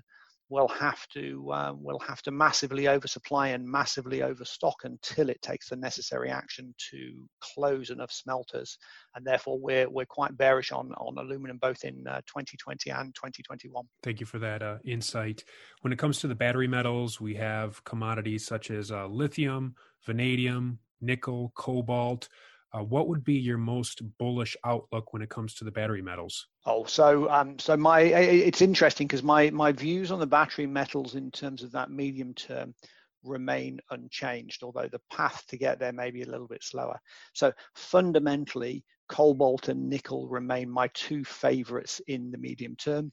will 0.49 0.67
have 0.67 1.07
to 1.10 1.51
um, 1.51 1.83
will 1.83 1.99
have 1.99 2.21
to 2.21 2.31
massively 2.31 2.88
oversupply 2.88 3.49
and 3.49 3.67
massively 3.67 4.23
overstock 4.23 4.75
until 4.83 5.29
it 5.29 5.41
takes 5.41 5.69
the 5.69 5.75
necessary 5.75 6.29
action 6.29 6.73
to 6.91 7.27
close 7.41 7.89
enough 7.89 8.12
smelters, 8.12 8.77
and 9.15 9.25
therefore 9.25 9.60
we're 9.60 9.89
we're 9.89 10.05
quite 10.05 10.38
bearish 10.38 10.71
on 10.71 10.91
on 10.93 11.17
aluminum 11.17 11.57
both 11.57 11.83
in 11.83 12.05
uh, 12.07 12.21
2020 12.27 12.89
and 12.91 13.13
2021. 13.15 13.86
Thank 14.03 14.19
you 14.19 14.25
for 14.25 14.39
that 14.39 14.62
uh, 14.62 14.77
insight. 14.86 15.43
When 15.81 15.91
it 15.91 15.99
comes 15.99 16.19
to 16.19 16.27
the 16.27 16.36
battery 16.36 16.67
metals, 16.67 17.19
we 17.19 17.36
have 17.36 17.83
commodities 17.83 18.45
such 18.45 18.71
as 18.71 18.91
uh, 18.91 19.07
lithium, 19.07 19.75
vanadium, 20.05 20.79
nickel, 21.01 21.51
cobalt. 21.55 22.29
Uh, 22.77 22.83
what 22.83 23.07
would 23.07 23.23
be 23.23 23.33
your 23.33 23.57
most 23.57 24.01
bullish 24.19 24.55
outlook 24.63 25.11
when 25.11 25.21
it 25.21 25.29
comes 25.29 25.55
to 25.55 25.63
the 25.63 25.71
battery 25.71 26.01
metals? 26.01 26.47
Oh, 26.65 26.83
so 26.85 27.29
um, 27.29 27.57
so 27.57 27.75
my 27.75 28.01
it's 28.01 28.61
interesting 28.61 29.07
because 29.07 29.23
my 29.23 29.49
my 29.49 29.71
views 29.71 30.11
on 30.11 30.19
the 30.19 30.27
battery 30.27 30.67
metals 30.67 31.15
in 31.15 31.31
terms 31.31 31.63
of 31.63 31.71
that 31.71 31.89
medium 31.89 32.33
term 32.35 32.75
remain 33.23 33.79
unchanged, 33.89 34.61
although 34.61 34.87
the 34.91 35.01
path 35.11 35.43
to 35.47 35.57
get 35.57 35.79
there 35.79 35.91
may 35.91 36.11
be 36.11 36.21
a 36.21 36.29
little 36.29 36.47
bit 36.47 36.63
slower. 36.63 36.99
So 37.33 37.51
fundamentally, 37.73 38.83
cobalt 39.09 39.69
and 39.69 39.89
nickel 39.89 40.27
remain 40.27 40.69
my 40.69 40.89
two 40.93 41.23
favorites 41.23 41.99
in 42.07 42.29
the 42.29 42.37
medium 42.37 42.75
term. 42.75 43.11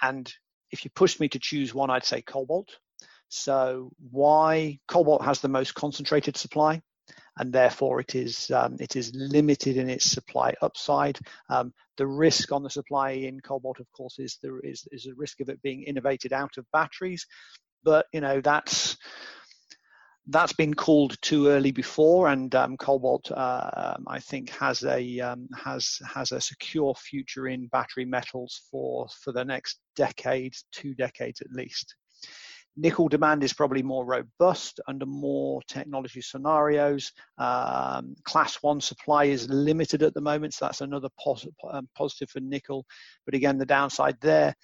And 0.00 0.32
if 0.70 0.84
you 0.84 0.90
pushed 0.94 1.18
me 1.18 1.28
to 1.30 1.40
choose 1.40 1.74
one, 1.74 1.90
I'd 1.90 2.04
say 2.04 2.22
cobalt. 2.22 2.68
So 3.28 3.90
why 4.10 4.78
cobalt 4.86 5.24
has 5.24 5.40
the 5.40 5.48
most 5.48 5.74
concentrated 5.74 6.36
supply? 6.36 6.82
And 7.38 7.52
therefore 7.52 8.00
it 8.00 8.14
is 8.14 8.50
um, 8.50 8.76
it 8.80 8.96
is 8.96 9.12
limited 9.14 9.76
in 9.76 9.88
its 9.88 10.10
supply 10.10 10.54
upside. 10.62 11.18
Um, 11.48 11.72
the 11.96 12.06
risk 12.06 12.52
on 12.52 12.62
the 12.62 12.70
supply 12.70 13.10
in 13.10 13.40
cobalt, 13.40 13.80
of 13.80 13.90
course, 13.92 14.18
is 14.18 14.38
there 14.42 14.60
is 14.60 14.86
is 14.92 15.06
a 15.06 15.14
risk 15.14 15.40
of 15.40 15.48
it 15.48 15.62
being 15.62 15.82
innovated 15.82 16.32
out 16.32 16.56
of 16.56 16.66
batteries, 16.72 17.26
but 17.84 18.06
you 18.12 18.20
know 18.20 18.40
that's 18.40 18.96
that's 20.28 20.52
been 20.52 20.74
called 20.74 21.20
too 21.22 21.48
early 21.48 21.72
before, 21.72 22.28
and 22.28 22.54
um, 22.54 22.76
cobalt, 22.76 23.30
uh, 23.32 23.96
I 24.06 24.20
think, 24.20 24.50
has 24.50 24.84
a 24.84 25.20
um, 25.20 25.48
has 25.56 25.98
has 26.06 26.32
a 26.32 26.40
secure 26.40 26.94
future 26.94 27.48
in 27.48 27.66
battery 27.68 28.04
metals 28.04 28.62
for 28.70 29.08
for 29.22 29.32
the 29.32 29.44
next 29.44 29.80
decade, 29.96 30.54
two 30.72 30.94
decades 30.94 31.40
at 31.40 31.50
least. 31.52 31.96
Nickel 32.80 33.08
demand 33.08 33.44
is 33.44 33.52
probably 33.52 33.82
more 33.82 34.06
robust 34.06 34.80
under 34.88 35.04
more 35.04 35.60
technology 35.68 36.22
scenarios. 36.22 37.12
Um, 37.36 38.14
class 38.24 38.56
one 38.62 38.80
supply 38.80 39.24
is 39.24 39.50
limited 39.50 40.02
at 40.02 40.14
the 40.14 40.22
moment, 40.22 40.54
so 40.54 40.64
that's 40.64 40.80
another 40.80 41.10
pos- 41.22 41.46
um, 41.70 41.88
positive 41.94 42.30
for 42.30 42.40
nickel. 42.40 42.86
But 43.26 43.34
again, 43.34 43.58
the 43.58 43.66
downside 43.66 44.16
there 44.22 44.54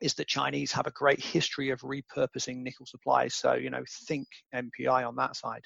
is 0.00 0.14
that 0.14 0.28
Chinese 0.28 0.70
have 0.72 0.86
a 0.86 0.92
great 0.92 1.20
history 1.20 1.70
of 1.70 1.80
repurposing 1.80 2.58
nickel 2.58 2.86
supplies. 2.86 3.34
So, 3.34 3.54
you 3.54 3.70
know, 3.70 3.82
think 4.06 4.28
NPI 4.54 5.06
on 5.06 5.16
that 5.16 5.34
side. 5.34 5.62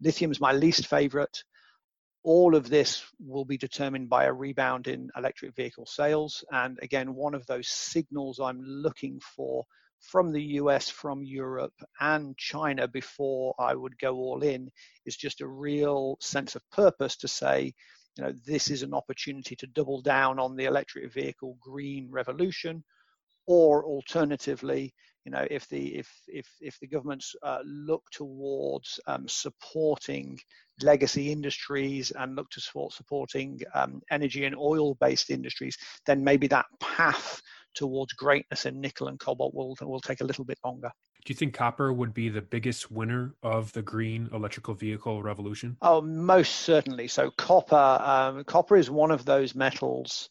Lithium 0.00 0.30
is 0.30 0.40
my 0.40 0.52
least 0.52 0.86
favorite. 0.86 1.42
All 2.22 2.54
of 2.54 2.68
this 2.68 3.04
will 3.18 3.44
be 3.44 3.58
determined 3.58 4.08
by 4.08 4.24
a 4.24 4.32
rebound 4.32 4.86
in 4.86 5.10
electric 5.16 5.56
vehicle 5.56 5.86
sales. 5.86 6.44
And 6.52 6.78
again, 6.82 7.14
one 7.14 7.34
of 7.34 7.46
those 7.46 7.68
signals 7.68 8.38
I'm 8.38 8.60
looking 8.62 9.20
for 9.34 9.64
from 10.00 10.32
the 10.32 10.42
US, 10.42 10.88
from 10.88 11.22
Europe, 11.22 11.74
and 12.00 12.36
China 12.36 12.88
before 12.88 13.54
I 13.58 13.74
would 13.74 13.98
go 13.98 14.16
all 14.16 14.42
in 14.42 14.70
is 15.06 15.16
just 15.16 15.40
a 15.40 15.46
real 15.46 16.16
sense 16.20 16.56
of 16.56 16.68
purpose 16.70 17.16
to 17.18 17.28
say, 17.28 17.74
you 18.16 18.24
know, 18.24 18.32
this 18.44 18.70
is 18.70 18.82
an 18.82 18.94
opportunity 18.94 19.54
to 19.56 19.66
double 19.68 20.02
down 20.02 20.38
on 20.38 20.56
the 20.56 20.64
electric 20.64 21.12
vehicle 21.12 21.56
green 21.60 22.08
revolution, 22.10 22.82
or 23.46 23.84
alternatively, 23.84 24.94
you 25.24 25.32
know, 25.32 25.46
if 25.50 25.68
the 25.68 25.96
if 25.96 26.10
if 26.26 26.48
if 26.60 26.78
the 26.80 26.86
governments 26.86 27.34
uh, 27.42 27.60
look 27.64 28.02
towards 28.10 28.98
um, 29.06 29.28
supporting 29.28 30.38
legacy 30.82 31.30
industries 31.30 32.10
and 32.12 32.36
look 32.36 32.48
to 32.50 32.60
support 32.60 32.92
supporting 32.92 33.60
um, 33.74 34.00
energy 34.10 34.44
and 34.44 34.56
oil-based 34.56 35.30
industries, 35.30 35.76
then 36.06 36.24
maybe 36.24 36.46
that 36.46 36.66
path 36.80 37.40
towards 37.74 38.12
greatness 38.12 38.66
in 38.66 38.80
nickel 38.80 39.08
and 39.08 39.18
cobalt 39.18 39.54
will 39.54 39.76
will 39.80 40.00
take 40.00 40.20
a 40.20 40.24
little 40.24 40.44
bit 40.44 40.58
longer. 40.64 40.90
Do 41.24 41.32
you 41.32 41.36
think 41.36 41.52
copper 41.52 41.92
would 41.92 42.14
be 42.14 42.28
the 42.30 42.40
biggest 42.40 42.90
winner 42.90 43.34
of 43.42 43.72
the 43.72 43.82
green 43.82 44.28
electrical 44.32 44.74
vehicle 44.74 45.22
revolution? 45.22 45.76
Oh, 45.82 46.00
most 46.00 46.60
certainly. 46.60 47.08
So 47.08 47.30
copper, 47.32 47.76
um, 47.76 48.44
copper 48.44 48.76
is 48.76 48.90
one 48.90 49.10
of 49.10 49.26
those 49.26 49.54
metals 49.54 50.30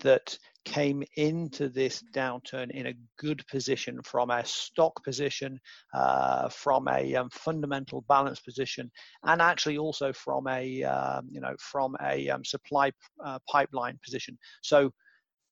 that 0.00 0.38
came 0.66 1.02
into 1.16 1.68
this 1.68 2.02
downturn 2.12 2.70
in 2.72 2.88
a 2.88 2.94
good 3.18 3.46
position 3.46 4.02
from 4.02 4.30
a 4.30 4.44
stock 4.44 5.02
position, 5.04 5.58
uh, 5.94 6.48
from 6.48 6.88
a 6.88 7.14
um, 7.14 7.30
fundamental 7.30 8.04
balance 8.08 8.40
position, 8.40 8.90
and 9.24 9.40
actually 9.40 9.78
also 9.78 10.12
from 10.12 10.46
a 10.48 10.82
um, 10.82 11.26
you 11.30 11.40
know 11.40 11.54
from 11.58 11.96
a 12.02 12.28
um, 12.28 12.44
supply 12.44 12.90
uh, 13.24 13.38
pipeline 13.48 13.98
position. 14.04 14.36
So 14.62 14.90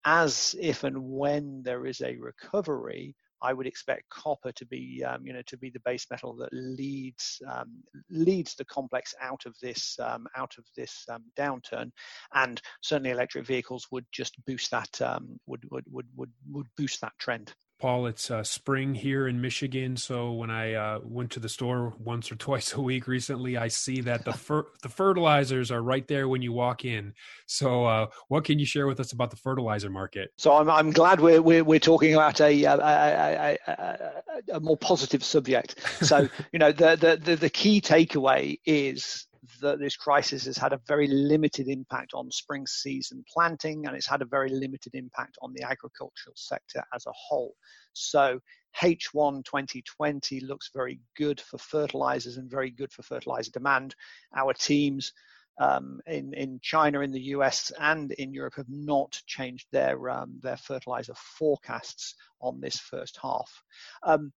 as 0.04 0.54
if 0.60 0.84
and 0.84 0.96
when 0.98 1.62
there 1.62 1.86
is 1.86 2.00
a 2.00 2.16
recovery, 2.16 3.14
I 3.44 3.52
would 3.52 3.66
expect 3.66 4.08
copper 4.08 4.52
to 4.52 4.66
be, 4.66 5.04
um, 5.04 5.26
you 5.26 5.32
know, 5.34 5.42
to 5.46 5.58
be 5.58 5.70
the 5.70 5.80
base 5.84 6.06
metal 6.10 6.34
that 6.36 6.48
leads 6.52 7.42
um, 7.50 7.82
leads 8.10 8.54
the 8.54 8.64
complex 8.64 9.14
out 9.20 9.44
of 9.44 9.54
this 9.60 9.98
um, 10.00 10.26
out 10.34 10.54
of 10.56 10.64
this 10.76 11.04
um, 11.10 11.24
downturn, 11.36 11.90
and 12.32 12.60
certainly 12.82 13.10
electric 13.10 13.46
vehicles 13.46 13.86
would 13.90 14.06
just 14.12 14.34
boost 14.46 14.70
that 14.70 15.00
um, 15.02 15.38
would, 15.46 15.62
would 15.70 15.84
would 15.90 16.06
would 16.16 16.32
would 16.50 16.66
boost 16.76 17.02
that 17.02 17.12
trend. 17.18 17.52
Paul, 17.84 18.06
it's 18.06 18.30
uh, 18.30 18.42
spring 18.42 18.94
here 18.94 19.28
in 19.28 19.42
Michigan, 19.42 19.98
so 19.98 20.32
when 20.32 20.50
I 20.50 20.72
uh, 20.72 21.00
went 21.02 21.32
to 21.32 21.38
the 21.38 21.50
store 21.50 21.92
once 21.98 22.32
or 22.32 22.34
twice 22.46 22.72
a 22.72 22.80
week 22.80 23.06
recently, 23.06 23.58
I 23.58 23.68
see 23.68 24.00
that 24.00 24.24
the 24.24 24.32
fer- 24.32 24.68
the 24.82 24.88
fertilizers 24.88 25.70
are 25.70 25.82
right 25.82 26.08
there 26.08 26.26
when 26.26 26.40
you 26.40 26.50
walk 26.50 26.86
in. 26.86 27.12
So, 27.44 27.84
uh, 27.84 28.06
what 28.28 28.44
can 28.44 28.58
you 28.58 28.64
share 28.64 28.86
with 28.86 29.00
us 29.00 29.12
about 29.12 29.30
the 29.30 29.36
fertilizer 29.36 29.90
market? 29.90 30.32
So, 30.38 30.54
I'm 30.54 30.70
I'm 30.70 30.92
glad 30.92 31.20
we're 31.20 31.42
we're, 31.42 31.62
we're 31.62 31.78
talking 31.78 32.14
about 32.14 32.40
a 32.40 32.64
a, 32.64 32.74
a, 32.74 33.58
a, 33.68 34.08
a 34.54 34.60
more 34.60 34.78
positive 34.78 35.22
subject. 35.22 35.78
So, 36.00 36.26
you 36.52 36.58
know, 36.58 36.72
the, 36.72 36.96
the 36.96 37.20
the 37.22 37.36
the 37.36 37.50
key 37.50 37.82
takeaway 37.82 38.60
is 38.64 39.26
that 39.60 39.78
this 39.78 39.96
crisis 39.96 40.46
has 40.46 40.56
had 40.56 40.72
a 40.72 40.80
very 40.86 41.06
limited 41.06 41.68
impact 41.68 42.12
on 42.14 42.30
spring 42.30 42.66
season 42.66 43.24
planting 43.32 43.86
and 43.86 43.96
it's 43.96 44.06
had 44.06 44.22
a 44.22 44.26
very 44.26 44.48
limited 44.48 44.94
impact 44.94 45.36
on 45.42 45.52
the 45.54 45.64
agricultural 45.64 46.34
sector 46.36 46.82
as 46.94 47.06
a 47.06 47.12
whole. 47.12 47.54
So 47.92 48.40
H1 48.82 49.44
2020 49.44 50.40
looks 50.40 50.70
very 50.74 51.00
good 51.16 51.40
for 51.40 51.58
fertilizers 51.58 52.36
and 52.36 52.50
very 52.50 52.70
good 52.70 52.92
for 52.92 53.02
fertilizer 53.02 53.50
demand. 53.52 53.94
Our 54.36 54.52
teams 54.52 55.12
um, 55.58 56.00
in 56.06 56.34
in 56.34 56.58
China, 56.62 57.00
in 57.00 57.12
the 57.12 57.20
US, 57.36 57.70
and 57.78 58.10
in 58.12 58.34
Europe 58.34 58.54
have 58.56 58.68
not 58.68 59.20
changed 59.26 59.68
their 59.70 60.10
um, 60.10 60.40
their 60.42 60.56
fertilizer 60.56 61.14
forecasts 61.14 62.14
on 62.40 62.60
this 62.60 62.78
first 62.78 63.18
half. 63.22 63.62
Um, 64.02 64.32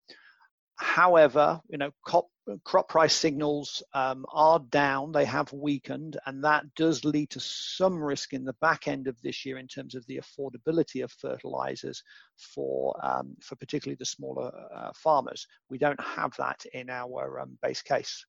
However, 0.78 1.60
you 1.70 1.78
know, 1.78 1.92
crop, 2.04 2.28
crop 2.64 2.88
price 2.88 3.16
signals 3.16 3.82
um, 3.94 4.26
are 4.32 4.60
down, 4.70 5.12
they 5.12 5.26
have 5.26 5.52
weakened, 5.52 6.18
and 6.26 6.44
that 6.44 6.66
does 6.76 7.04
lead 7.04 7.32
to 7.32 7.40
some 7.40 7.98
risk 8.02 8.34
in 8.34 8.46
the 8.46 8.56
back 8.62 8.88
end 8.88 9.08
of 9.08 9.20
this 9.22 9.44
year 9.44 9.58
in 9.58 9.68
terms 9.68 9.96
of 9.96 10.06
the 10.06 10.20
affordability 10.20 11.04
of 11.04 11.12
fertilizers 11.12 12.04
for, 12.38 12.94
um, 13.04 13.36
for 13.42 13.56
particularly 13.56 13.98
the 14.00 14.06
smaller 14.06 14.52
uh, 14.76 14.92
farmers. 14.96 15.48
We 15.70 15.80
don't 15.80 16.02
have 16.02 16.34
that 16.38 16.64
in 16.74 16.90
our 16.90 17.40
um, 17.40 17.58
base 17.62 17.82
case. 17.82 18.24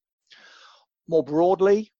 More 1.07 1.25
broadly, 1.25 1.93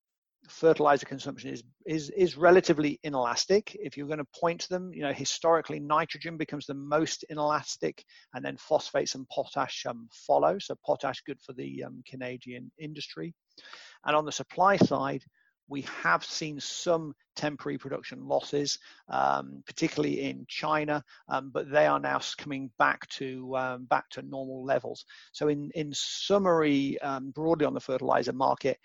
fertilizer 0.47 1.07
consumption 1.07 1.51
is 1.51 1.63
is 1.87 2.11
is 2.11 2.37
relatively 2.37 2.99
inelastic. 3.03 3.77
If 3.81 3.97
you're 3.97 4.07
going 4.07 4.19
to 4.19 4.41
point 4.41 4.61
to 4.63 4.69
them, 4.69 4.93
you 4.93 5.03
know, 5.03 5.13
historically 5.13 5.81
nitrogen 5.81 6.37
becomes 6.37 6.67
the 6.67 6.75
most 6.75 7.25
inelastic, 7.31 8.05
and 8.35 8.45
then 8.45 8.57
phosphates 8.57 9.15
and 9.15 9.29
potash 9.29 9.85
um, 9.87 10.09
follow. 10.13 10.59
So 10.59 10.75
potash 10.85 11.23
good 11.27 11.41
for 11.41 11.53
the 11.53 11.85
um, 11.85 12.03
Canadian 12.07 12.71
industry, 12.79 13.35
and 14.05 14.17
on 14.17 14.25
the 14.25 14.33
supply 14.33 14.77
side, 14.77 15.23
we 15.69 15.83
have 15.83 16.25
seen 16.25 16.59
some 16.59 17.15
temporary 17.37 17.79
production 17.79 18.27
losses, 18.27 18.79
um, 19.09 19.63
particularly 19.67 20.23
in 20.23 20.45
China, 20.49 21.05
um, 21.29 21.51
but 21.53 21.71
they 21.71 21.87
are 21.87 22.01
now 22.01 22.21
coming 22.39 22.71
back 22.79 23.07
to 23.11 23.57
um, 23.57 23.85
back 23.85 24.09
to 24.11 24.23
normal 24.23 24.65
levels. 24.65 25.05
So, 25.33 25.49
in 25.49 25.71
in 25.75 25.93
summary, 25.93 26.99
um, 27.01 27.31
broadly 27.31 27.67
on 27.67 27.75
the 27.75 27.81
fertilizer 27.81 28.33
market, 28.33 28.79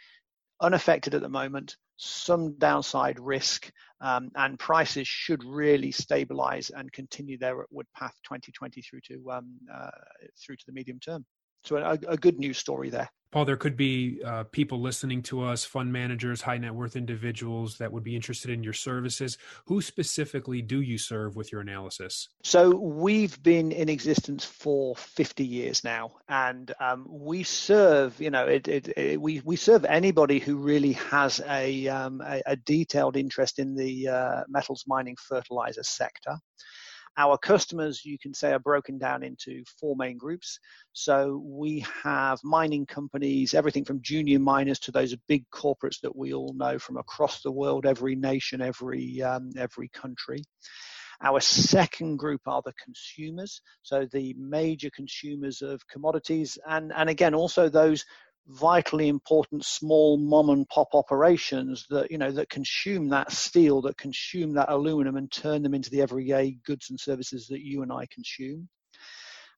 unaffected 0.61 1.13
at 1.13 1.21
the 1.21 1.29
moment, 1.29 1.75
some 1.97 2.57
downside 2.57 3.19
risk, 3.19 3.71
um, 4.01 4.29
and 4.35 4.59
prices 4.59 5.07
should 5.07 5.43
really 5.43 5.91
stabilize 5.91 6.69
and 6.69 6.91
continue 6.91 7.37
their 7.37 7.63
upward 7.63 7.87
path 7.95 8.13
2020 8.23 8.81
through 8.81 9.01
to 9.01 9.31
um, 9.31 9.57
uh, 9.73 9.89
through 10.43 10.55
to 10.55 10.65
the 10.65 10.73
medium 10.73 10.99
term. 10.99 11.25
So 11.63 11.77
a, 11.77 11.97
a 12.07 12.17
good 12.17 12.39
news 12.39 12.57
story 12.57 12.89
there. 12.89 13.09
Paul, 13.33 13.45
there 13.45 13.57
could 13.57 13.75
be 13.75 14.21
uh, 14.23 14.43
people 14.51 14.79
listening 14.79 15.23
to 15.23 15.41
us, 15.41 15.65
fund 15.65 15.91
managers, 15.91 16.39
high 16.39 16.59
net 16.59 16.75
worth 16.75 16.95
individuals 16.95 17.79
that 17.79 17.91
would 17.91 18.03
be 18.03 18.15
interested 18.15 18.51
in 18.51 18.61
your 18.61 18.73
services. 18.73 19.39
Who 19.65 19.81
specifically 19.81 20.61
do 20.61 20.81
you 20.81 20.99
serve 20.99 21.35
with 21.35 21.51
your 21.51 21.61
analysis? 21.61 22.29
So, 22.43 22.75
we've 22.75 23.41
been 23.41 23.71
in 23.71 23.89
existence 23.89 24.45
for 24.45 24.95
50 24.95 25.43
years 25.43 25.83
now, 25.83 26.11
and 26.29 26.71
um, 26.79 27.07
we 27.09 27.41
serve, 27.41 28.21
you 28.21 28.29
know, 28.29 28.45
it, 28.45 28.67
it, 28.67 28.87
it, 28.95 29.19
we, 29.19 29.41
we 29.43 29.55
serve 29.55 29.83
anybody 29.85 30.37
who 30.37 30.57
really 30.57 30.93
has 30.93 31.41
a, 31.49 31.87
um, 31.87 32.21
a, 32.21 32.43
a, 32.45 32.55
detailed 32.55 33.17
interest 33.17 33.57
in 33.57 33.73
the 33.73 34.09
uh, 34.09 34.43
metals 34.47 34.83
mining 34.85 35.15
fertilizer 35.19 35.81
sector. 35.81 36.37
Our 37.15 37.37
customers, 37.37 38.03
you 38.03 38.17
can 38.17 38.33
say, 38.33 38.53
are 38.53 38.59
broken 38.59 38.97
down 38.97 39.23
into 39.23 39.63
four 39.79 39.95
main 39.95 40.17
groups. 40.17 40.59
So 40.93 41.43
we 41.45 41.85
have 42.03 42.39
mining 42.43 42.85
companies, 42.87 43.53
everything 43.53 43.85
from 43.85 44.01
junior 44.01 44.39
miners 44.39 44.79
to 44.79 44.91
those 44.91 45.15
big 45.27 45.45
corporates 45.51 45.99
that 46.01 46.15
we 46.15 46.33
all 46.33 46.53
know 46.53 46.79
from 46.79 46.97
across 46.97 47.41
the 47.41 47.51
world, 47.51 47.85
every 47.85 48.15
nation, 48.15 48.61
every 48.61 49.21
um, 49.21 49.51
every 49.57 49.89
country. 49.89 50.43
Our 51.21 51.39
second 51.39 52.17
group 52.17 52.41
are 52.47 52.61
the 52.65 52.73
consumers, 52.83 53.61
so 53.83 54.07
the 54.11 54.35
major 54.37 54.89
consumers 54.89 55.61
of 55.61 55.87
commodities, 55.87 56.57
and, 56.67 56.91
and 56.93 57.09
again, 57.09 57.33
also 57.33 57.69
those 57.69 58.03
vitally 58.47 59.07
important 59.07 59.63
small 59.65 60.17
mom 60.17 60.49
and 60.49 60.67
pop 60.69 60.89
operations 60.93 61.85
that 61.89 62.11
you 62.11 62.17
know 62.17 62.31
that 62.31 62.49
consume 62.49 63.09
that 63.09 63.31
steel 63.31 63.81
that 63.81 63.97
consume 63.97 64.53
that 64.53 64.71
aluminum 64.71 65.15
and 65.15 65.31
turn 65.31 65.63
them 65.63 65.73
into 65.73 65.89
the 65.89 66.01
everyday 66.01 66.57
goods 66.65 66.89
and 66.89 66.99
services 66.99 67.47
that 67.47 67.61
you 67.61 67.83
and 67.83 67.91
I 67.91 68.05
consume. 68.11 68.67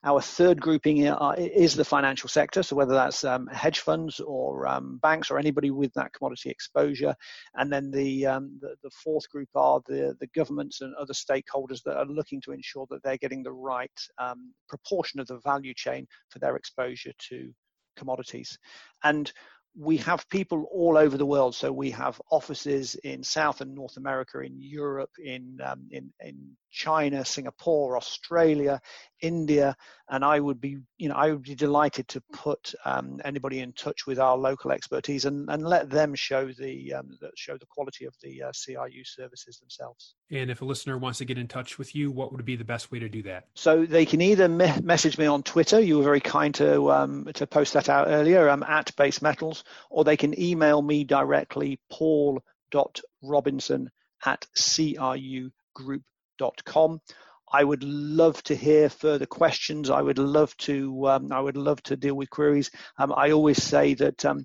Our 0.04 0.20
third 0.20 0.60
grouping 0.60 0.98
is 1.36 1.74
the 1.74 1.84
financial 1.84 2.28
sector, 2.28 2.62
so 2.62 2.76
whether 2.76 2.94
that's 2.94 3.24
um, 3.24 3.48
hedge 3.48 3.80
funds 3.80 4.20
or 4.20 4.68
um, 4.68 4.98
banks 5.02 5.32
or 5.32 5.38
anybody 5.38 5.72
with 5.72 5.92
that 5.94 6.12
commodity 6.12 6.48
exposure, 6.48 7.14
and 7.54 7.72
then 7.72 7.90
the, 7.90 8.26
um, 8.26 8.56
the, 8.60 8.76
the 8.84 8.90
fourth 8.90 9.28
group 9.30 9.48
are 9.56 9.80
the 9.88 10.14
the 10.20 10.28
governments 10.28 10.80
and 10.80 10.94
other 10.94 11.14
stakeholders 11.14 11.82
that 11.84 11.96
are 11.96 12.06
looking 12.06 12.40
to 12.42 12.52
ensure 12.52 12.86
that 12.90 13.02
they're 13.02 13.16
getting 13.16 13.42
the 13.42 13.52
right 13.52 13.90
um, 14.18 14.52
proportion 14.68 15.18
of 15.18 15.26
the 15.26 15.40
value 15.40 15.74
chain 15.74 16.06
for 16.28 16.38
their 16.38 16.54
exposure 16.54 17.12
to 17.30 17.52
commodities. 17.96 18.58
And 19.02 19.32
we 19.78 19.98
have 19.98 20.28
people 20.30 20.66
all 20.72 20.96
over 20.96 21.18
the 21.18 21.26
world. 21.26 21.54
So 21.54 21.70
we 21.70 21.90
have 21.90 22.20
offices 22.30 22.94
in 23.04 23.22
South 23.22 23.60
and 23.60 23.74
North 23.74 23.98
America, 23.98 24.40
in 24.40 24.56
Europe, 24.58 25.10
in 25.22 25.58
um, 25.62 25.86
in, 25.90 26.10
in 26.20 26.56
China, 26.70 27.24
Singapore, 27.24 27.96
Australia, 27.96 28.80
India, 29.20 29.76
and 30.08 30.24
I 30.24 30.40
would 30.40 30.60
be, 30.60 30.78
you 30.96 31.08
know, 31.08 31.14
I 31.14 31.30
would 31.30 31.42
be 31.42 31.54
delighted 31.54 32.08
to 32.08 32.22
put 32.32 32.74
um, 32.84 33.20
anybody 33.24 33.60
in 33.60 33.72
touch 33.74 34.06
with 34.06 34.18
our 34.18 34.36
local 34.36 34.72
expertise 34.72 35.26
and, 35.26 35.48
and 35.50 35.62
let 35.62 35.90
them 35.90 36.14
show 36.14 36.52
the 36.52 36.94
um, 36.94 37.10
show 37.36 37.58
the 37.58 37.66
quality 37.66 38.06
of 38.06 38.14
the 38.22 38.44
uh, 38.44 38.52
CRU 38.64 39.04
services 39.04 39.58
themselves. 39.58 40.14
And 40.30 40.50
if 40.50 40.60
a 40.60 40.64
listener 40.64 40.98
wants 40.98 41.18
to 41.18 41.24
get 41.24 41.38
in 41.38 41.46
touch 41.46 41.78
with 41.78 41.94
you, 41.94 42.10
what 42.10 42.32
would 42.32 42.44
be 42.44 42.56
the 42.56 42.64
best 42.64 42.90
way 42.90 42.98
to 42.98 43.08
do 43.08 43.22
that? 43.22 43.46
So 43.54 43.86
they 43.86 44.04
can 44.04 44.20
either 44.20 44.48
me- 44.48 44.80
message 44.82 45.18
me 45.18 45.26
on 45.26 45.44
Twitter. 45.44 45.78
You 45.80 45.98
were 45.98 46.04
very 46.04 46.20
kind 46.20 46.52
to 46.56 46.90
um, 46.90 47.28
to 47.34 47.46
post 47.46 47.74
that 47.74 47.88
out 47.88 48.08
earlier. 48.08 48.48
I'm 48.48 48.64
at 48.64 48.96
Base 48.96 49.22
Metals, 49.22 49.62
or 49.88 50.02
they 50.02 50.16
can 50.16 50.36
email 50.40 50.82
me 50.82 51.04
directly, 51.04 51.78
paul.robinson 51.90 53.90
at 54.24 54.46
crugroup.com. 54.56 57.00
I 57.52 57.62
would 57.62 57.84
love 57.84 58.42
to 58.44 58.56
hear 58.56 58.88
further 58.88 59.26
questions. 59.26 59.90
I 59.90 60.00
would 60.02 60.18
love 60.18 60.56
to. 60.58 61.08
Um, 61.08 61.30
I 61.30 61.40
would 61.40 61.56
love 61.56 61.80
to 61.84 61.96
deal 61.96 62.16
with 62.16 62.30
queries. 62.30 62.72
Um, 62.98 63.14
I 63.16 63.30
always 63.30 63.62
say 63.62 63.94
that. 63.94 64.24
Um, 64.24 64.44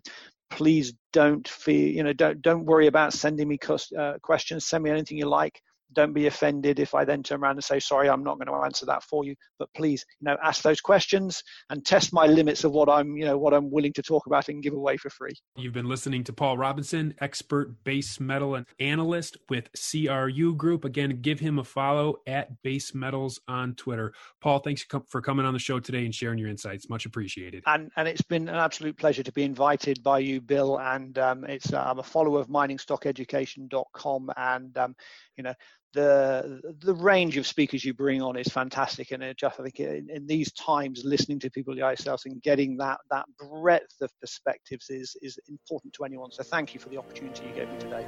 please 0.51 0.93
don't 1.11 1.47
fear. 1.47 1.87
You 1.87 2.03
know, 2.03 2.13
don't 2.13 2.39
don't 2.39 2.65
worry 2.65 2.85
about 2.85 3.13
sending 3.13 3.47
me 3.47 3.57
uh, 3.97 4.19
questions. 4.21 4.67
Send 4.67 4.83
me 4.83 4.91
anything 4.91 5.17
you 5.17 5.25
like 5.25 5.59
don't 5.93 6.13
be 6.13 6.27
offended 6.27 6.79
if 6.79 6.93
I 6.93 7.05
then 7.05 7.23
turn 7.23 7.41
around 7.41 7.55
and 7.55 7.63
say, 7.63 7.79
sorry, 7.79 8.09
I'm 8.09 8.23
not 8.23 8.37
going 8.37 8.47
to 8.47 8.65
answer 8.65 8.85
that 8.87 9.03
for 9.03 9.25
you. 9.25 9.35
But 9.59 9.69
please, 9.75 10.05
you 10.19 10.25
know, 10.25 10.37
ask 10.43 10.61
those 10.63 10.81
questions 10.81 11.43
and 11.69 11.85
test 11.85 12.13
my 12.13 12.25
limits 12.25 12.63
of 12.63 12.71
what 12.71 12.89
I'm, 12.89 13.15
you 13.17 13.25
know, 13.25 13.37
what 13.37 13.53
I'm 13.53 13.71
willing 13.71 13.93
to 13.93 14.01
talk 14.01 14.25
about 14.27 14.49
and 14.49 14.63
give 14.63 14.73
away 14.73 14.97
for 14.97 15.09
free. 15.09 15.33
You've 15.55 15.73
been 15.73 15.89
listening 15.89 16.23
to 16.25 16.33
Paul 16.33 16.57
Robinson, 16.57 17.13
expert 17.19 17.83
base 17.83 18.19
metal 18.19 18.55
and 18.55 18.65
analyst 18.79 19.37
with 19.49 19.69
CRU 19.73 20.55
Group. 20.55 20.85
Again, 20.85 21.21
give 21.21 21.39
him 21.39 21.59
a 21.59 21.63
follow 21.63 22.17
at 22.27 22.61
Base 22.61 22.93
Metals 22.93 23.39
on 23.47 23.75
Twitter. 23.75 24.13
Paul, 24.41 24.59
thanks 24.59 24.85
for 25.07 25.21
coming 25.21 25.45
on 25.45 25.53
the 25.53 25.59
show 25.59 25.79
today 25.79 26.05
and 26.05 26.13
sharing 26.13 26.37
your 26.37 26.49
insights. 26.49 26.89
Much 26.89 27.05
appreciated. 27.05 27.63
And 27.65 27.91
and 27.95 28.07
it's 28.07 28.21
been 28.21 28.47
an 28.47 28.55
absolute 28.55 28.97
pleasure 28.97 29.23
to 29.23 29.31
be 29.31 29.43
invited 29.43 30.03
by 30.03 30.19
you, 30.19 30.41
Bill. 30.41 30.79
And 30.79 31.17
um, 31.17 31.43
it's 31.45 31.73
uh, 31.73 31.83
I'm 31.83 31.99
a 31.99 32.03
follower 32.03 32.39
of 32.39 32.47
miningstockeducation.com, 32.47 34.31
and 34.37 34.77
um, 34.77 34.95
you 35.37 35.43
know 35.43 35.53
the 35.93 36.61
the 36.79 36.93
range 36.95 37.37
of 37.37 37.45
speakers 37.45 37.83
you 37.83 37.93
bring 37.93 38.21
on 38.21 38.37
is 38.37 38.47
fantastic, 38.47 39.11
and 39.11 39.21
uh, 39.23 39.27
it 39.27 39.37
just 39.37 39.59
I 39.59 39.63
think 39.63 39.79
in, 39.79 40.07
in, 40.09 40.25
these 40.27 40.51
times, 40.53 41.03
listening 41.03 41.39
to 41.39 41.49
people 41.49 41.73
like 41.73 41.79
yourselves 41.79 42.25
and 42.25 42.41
getting 42.41 42.77
that 42.77 42.99
that 43.09 43.25
breadth 43.37 44.01
of 44.01 44.11
perspectives 44.19 44.89
is 44.89 45.15
is 45.21 45.37
important 45.49 45.93
to 45.93 46.03
anyone. 46.03 46.31
So 46.31 46.43
thank 46.43 46.73
you 46.73 46.79
for 46.79 46.89
the 46.89 46.97
opportunity 46.97 47.45
you 47.47 47.53
gave 47.53 47.69
me 47.69 47.77
today. 47.79 48.07